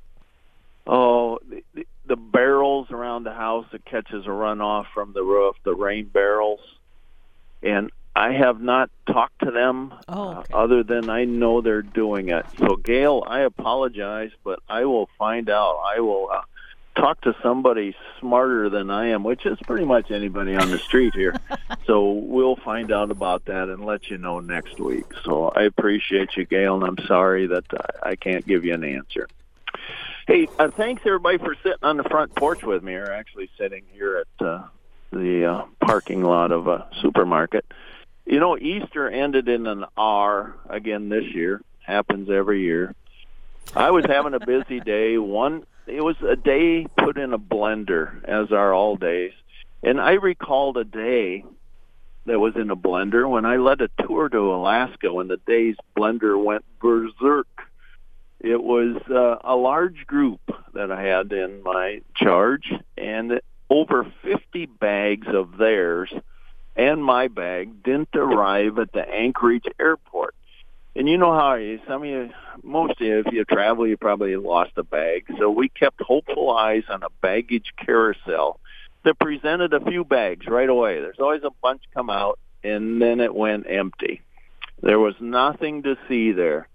oh 0.86 1.38
the, 1.74 1.86
the 2.06 2.16
barrels 2.16 2.90
around 2.90 3.22
the 3.24 3.32
house 3.34 3.66
that 3.72 3.84
catches 3.84 4.24
a 4.26 4.30
runoff 4.30 4.86
from 4.92 5.12
the 5.12 5.22
roof, 5.22 5.56
the 5.64 5.74
rain 5.74 6.06
barrels, 6.06 6.60
and 7.62 7.90
I 8.16 8.32
have 8.32 8.60
not 8.60 8.90
talked 9.06 9.40
to 9.44 9.52
them 9.52 9.94
Oh, 10.08 10.38
okay. 10.38 10.52
uh, 10.52 10.56
other 10.58 10.82
than 10.82 11.08
I 11.08 11.24
know 11.24 11.60
they're 11.60 11.82
doing 11.82 12.30
it. 12.30 12.44
So 12.58 12.74
Gail, 12.74 13.22
I 13.26 13.40
apologize, 13.40 14.32
but 14.42 14.58
I 14.68 14.86
will 14.86 15.08
find 15.18 15.48
out. 15.48 15.80
I 15.96 16.00
will. 16.00 16.28
Uh, 16.32 16.42
talk 16.96 17.20
to 17.22 17.34
somebody 17.42 17.94
smarter 18.18 18.68
than 18.68 18.90
I 18.90 19.08
am, 19.08 19.24
which 19.24 19.46
is 19.46 19.58
pretty 19.66 19.84
much 19.84 20.10
anybody 20.10 20.56
on 20.56 20.70
the 20.70 20.78
street 20.78 21.14
here. 21.14 21.34
so 21.86 22.10
we'll 22.10 22.56
find 22.56 22.92
out 22.92 23.10
about 23.10 23.46
that 23.46 23.68
and 23.68 23.84
let 23.84 24.10
you 24.10 24.18
know 24.18 24.40
next 24.40 24.78
week. 24.78 25.06
So 25.24 25.48
I 25.48 25.62
appreciate 25.62 26.36
you, 26.36 26.44
Gail, 26.44 26.76
and 26.76 26.84
I'm 26.84 27.06
sorry 27.06 27.46
that 27.48 27.64
I 28.02 28.16
can't 28.16 28.46
give 28.46 28.64
you 28.64 28.74
an 28.74 28.84
answer. 28.84 29.28
Hey, 30.26 30.48
uh, 30.58 30.70
thanks 30.70 31.02
everybody 31.04 31.38
for 31.38 31.56
sitting 31.62 31.82
on 31.82 31.96
the 31.96 32.04
front 32.04 32.34
porch 32.34 32.62
with 32.62 32.82
me. 32.82 32.92
We're 32.92 33.10
actually 33.10 33.50
sitting 33.58 33.82
here 33.92 34.18
at 34.18 34.46
uh, 34.46 34.62
the 35.10 35.44
uh, 35.44 35.64
parking 35.80 36.22
lot 36.22 36.52
of 36.52 36.68
a 36.68 36.88
supermarket. 37.00 37.64
You 38.26 38.38
know, 38.38 38.56
Easter 38.56 39.08
ended 39.08 39.48
in 39.48 39.66
an 39.66 39.86
R 39.96 40.54
again 40.68 41.08
this 41.08 41.24
year. 41.34 41.62
Happens 41.80 42.30
every 42.30 42.62
year. 42.62 42.94
I 43.74 43.90
was 43.90 44.04
having 44.06 44.34
a 44.34 44.40
busy 44.40 44.80
day. 44.80 45.18
One, 45.18 45.64
it 45.90 46.02
was 46.02 46.16
a 46.26 46.36
day 46.36 46.86
put 46.96 47.18
in 47.18 47.32
a 47.32 47.38
blender, 47.38 48.24
as 48.24 48.52
are 48.52 48.72
all 48.72 48.96
days. 48.96 49.32
And 49.82 50.00
I 50.00 50.12
recalled 50.12 50.76
a 50.76 50.84
day 50.84 51.44
that 52.26 52.38
was 52.38 52.54
in 52.56 52.70
a 52.70 52.76
blender 52.76 53.28
when 53.28 53.44
I 53.44 53.56
led 53.56 53.80
a 53.80 53.90
tour 54.02 54.28
to 54.28 54.54
Alaska 54.54 55.12
when 55.12 55.28
the 55.28 55.40
day's 55.46 55.76
blender 55.96 56.42
went 56.42 56.64
berserk. 56.80 57.48
It 58.40 58.62
was 58.62 58.96
uh, 59.10 59.36
a 59.42 59.56
large 59.56 60.06
group 60.06 60.40
that 60.74 60.90
I 60.90 61.02
had 61.02 61.32
in 61.32 61.62
my 61.62 62.02
charge, 62.14 62.72
and 62.96 63.40
over 63.68 64.10
50 64.22 64.66
bags 64.66 65.26
of 65.28 65.58
theirs 65.58 66.10
and 66.76 67.04
my 67.04 67.28
bag 67.28 67.82
didn't 67.82 68.14
arrive 68.14 68.78
at 68.78 68.92
the 68.92 69.06
Anchorage 69.06 69.66
airport. 69.78 70.34
And 70.96 71.08
you 71.08 71.18
know 71.18 71.32
how 71.32 71.56
some 71.86 72.02
of 72.02 72.08
you, 72.08 72.30
most 72.62 73.00
of 73.00 73.06
you, 73.06 73.20
if 73.20 73.32
you 73.32 73.44
travel, 73.44 73.86
you 73.86 73.96
probably 73.96 74.36
lost 74.36 74.72
a 74.76 74.82
bag. 74.82 75.24
So 75.38 75.50
we 75.50 75.68
kept 75.68 76.02
hopeful 76.02 76.50
eyes 76.50 76.82
on 76.88 77.02
a 77.02 77.10
baggage 77.20 77.72
carousel 77.76 78.58
that 79.04 79.18
presented 79.18 79.72
a 79.72 79.80
few 79.80 80.04
bags 80.04 80.46
right 80.46 80.68
away. 80.68 81.00
There's 81.00 81.20
always 81.20 81.44
a 81.44 81.50
bunch 81.62 81.82
come 81.94 82.10
out, 82.10 82.38
and 82.64 83.00
then 83.00 83.20
it 83.20 83.34
went 83.34 83.66
empty. 83.68 84.20
There 84.82 84.98
was 84.98 85.14
nothing 85.20 85.84
to 85.84 85.96
see 86.08 86.32
there. 86.32 86.68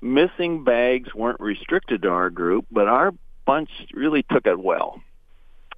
Missing 0.00 0.64
bags 0.64 1.14
weren't 1.14 1.40
restricted 1.40 2.02
to 2.02 2.08
our 2.08 2.30
group, 2.30 2.66
but 2.70 2.88
our 2.88 3.12
bunch 3.46 3.70
really 3.94 4.22
took 4.22 4.46
it 4.46 4.58
well. 4.58 5.00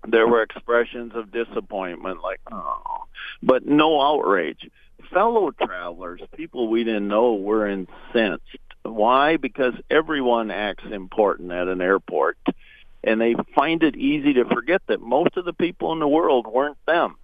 There 0.07 0.27
were 0.27 0.43
expressions 0.43 1.13
of 1.15 1.31
disappointment, 1.31 2.23
like, 2.23 2.41
oh, 2.51 3.05
but 3.43 3.65
no 3.65 4.01
outrage. 4.03 4.69
Fellow 5.13 5.51
travelers, 5.51 6.21
people 6.37 6.69
we 6.69 6.85
didn't 6.85 7.09
know, 7.09 7.35
were 7.35 7.69
incensed. 7.69 8.59
Why? 8.83 9.37
Because 9.37 9.75
everyone 9.91 10.51
acts 10.51 10.85
important 10.91 11.53
at 11.53 11.69
an 11.69 11.81
airport, 11.81 12.39
and 13.03 13.21
they 13.21 13.35
find 13.55 13.83
it 13.83 13.97
easy 13.97 14.35
to 14.35 14.45
forget 14.45 14.83
that 14.87 15.01
most 15.01 15.37
of 15.37 15.45
the 15.45 15.53
people 15.53 15.93
in 15.93 16.01
the 16.01 16.09
world 16.09 16.47
weren't 16.47 16.79
them. 16.87 17.17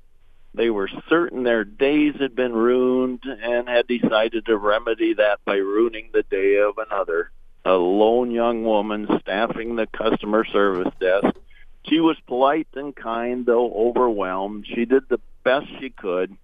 They 0.55 0.71
were 0.71 0.89
certain 1.09 1.43
their 1.43 1.65
days 1.65 2.15
had 2.19 2.35
been 2.35 2.53
ruined 2.53 3.23
and 3.25 3.69
had 3.69 3.87
decided 3.87 4.47
to 4.47 4.57
remedy 4.57 5.15
that 5.15 5.39
by 5.45 5.57
ruining 5.57 6.11
the 6.13 6.25
day 6.25 6.57
of 6.57 6.79
another. 6.79 7.31
A 7.65 7.75
lone 7.75 8.31
young 8.31 8.65
woman 8.65 9.07
staffing 9.21 9.77
the 9.77 9.87
customer 9.87 10.45
service 10.45 10.93
desk 10.99 11.37
she 11.85 12.01
was 12.01 12.17
polite 12.27 12.69
and 12.75 12.95
kind, 12.95 13.47
though 13.47 13.73
overwhelmed. 13.73 14.67
She 14.67 14.85
did 14.85 15.09
the 15.09 15.21
best 15.45 15.67
she 15.81 15.91
could. 15.91 16.37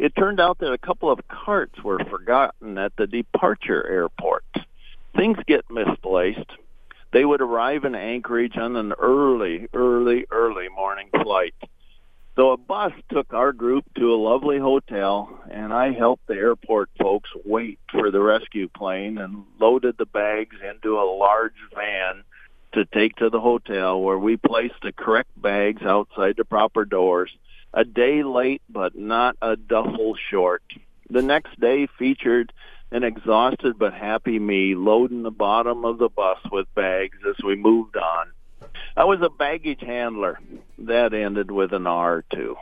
It 0.00 0.16
turned 0.16 0.40
out 0.40 0.60
that 0.60 0.72
a 0.72 0.78
couple 0.78 1.10
of 1.10 1.28
carts 1.28 1.84
were 1.84 2.02
forgotten 2.06 2.78
at 2.78 2.96
the 2.96 3.06
departure 3.06 3.86
airport. 3.86 4.46
Things 5.14 5.36
get 5.46 5.70
misplaced. 5.70 6.50
They 7.12 7.22
would 7.22 7.42
arrive 7.42 7.84
in 7.84 7.94
Anchorage 7.94 8.56
on 8.56 8.76
an 8.76 8.94
early, 8.94 9.68
early, 9.74 10.24
early 10.30 10.70
morning 10.70 11.10
flight. 11.22 11.54
So 12.34 12.52
a 12.52 12.56
bus 12.56 12.92
took 13.10 13.34
our 13.34 13.52
group 13.52 13.84
to 13.98 14.14
a 14.14 14.16
lovely 14.16 14.58
hotel, 14.58 15.38
and 15.50 15.70
I 15.70 15.92
helped 15.92 16.26
the 16.28 16.34
airport 16.34 16.88
folks 16.98 17.28
wait 17.44 17.78
for 17.90 18.10
the 18.10 18.22
rescue 18.22 18.68
plane 18.68 19.18
and 19.18 19.44
loaded 19.58 19.98
the 19.98 20.06
bags 20.06 20.56
into 20.66 20.98
a 20.98 21.04
large 21.14 21.52
van 21.74 22.24
to 22.72 22.86
take 22.86 23.16
to 23.16 23.28
the 23.28 23.40
hotel 23.40 24.00
where 24.00 24.18
we 24.18 24.38
placed 24.38 24.80
the 24.82 24.92
correct 24.92 25.30
bags 25.36 25.82
outside 25.82 26.36
the 26.38 26.44
proper 26.46 26.86
doors. 26.86 27.30
A 27.72 27.84
day 27.84 28.22
late, 28.22 28.62
but 28.68 28.96
not 28.96 29.36
a 29.40 29.56
duffel 29.56 30.16
short. 30.30 30.62
The 31.08 31.22
next 31.22 31.58
day 31.60 31.86
featured 31.98 32.52
an 32.90 33.04
exhausted 33.04 33.78
but 33.78 33.94
happy 33.94 34.38
me 34.38 34.74
loading 34.74 35.22
the 35.22 35.30
bottom 35.30 35.84
of 35.84 35.98
the 35.98 36.08
bus 36.08 36.38
with 36.50 36.72
bags 36.74 37.18
as 37.28 37.36
we 37.44 37.54
moved 37.56 37.96
on. 37.96 38.32
I 38.96 39.04
was 39.04 39.20
a 39.22 39.28
baggage 39.28 39.80
handler. 39.80 40.40
That 40.78 41.14
ended 41.14 41.50
with 41.50 41.72
an 41.72 41.86
R 41.86 42.24
too. 42.32 42.56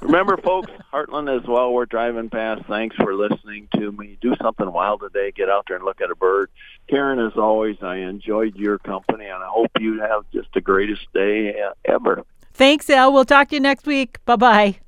Remember, 0.00 0.36
folks, 0.44 0.70
Heartland 0.92 1.34
as 1.34 1.46
well. 1.46 1.72
We're 1.72 1.86
driving 1.86 2.30
past. 2.30 2.62
Thanks 2.66 2.96
for 2.96 3.14
listening 3.14 3.68
to 3.76 3.92
me. 3.92 4.18
Do 4.20 4.34
something 4.42 4.70
wild 4.72 5.00
today. 5.00 5.30
Get 5.30 5.48
out 5.48 5.66
there 5.68 5.76
and 5.76 5.84
look 5.84 6.00
at 6.00 6.10
a 6.10 6.16
bird. 6.16 6.50
Karen, 6.88 7.20
as 7.20 7.36
always, 7.36 7.76
I 7.82 7.96
enjoyed 7.96 8.56
your 8.56 8.78
company, 8.78 9.26
and 9.26 9.42
I 9.42 9.48
hope 9.48 9.70
you 9.78 10.00
have 10.00 10.24
just 10.32 10.48
the 10.54 10.60
greatest 10.60 11.06
day 11.12 11.54
ever. 11.84 12.24
Thanks, 12.58 12.90
Al. 12.90 13.12
We'll 13.12 13.24
talk 13.24 13.48
to 13.48 13.54
you 13.54 13.60
next 13.60 13.86
week. 13.86 14.18
Bye 14.24 14.36
bye. 14.36 14.87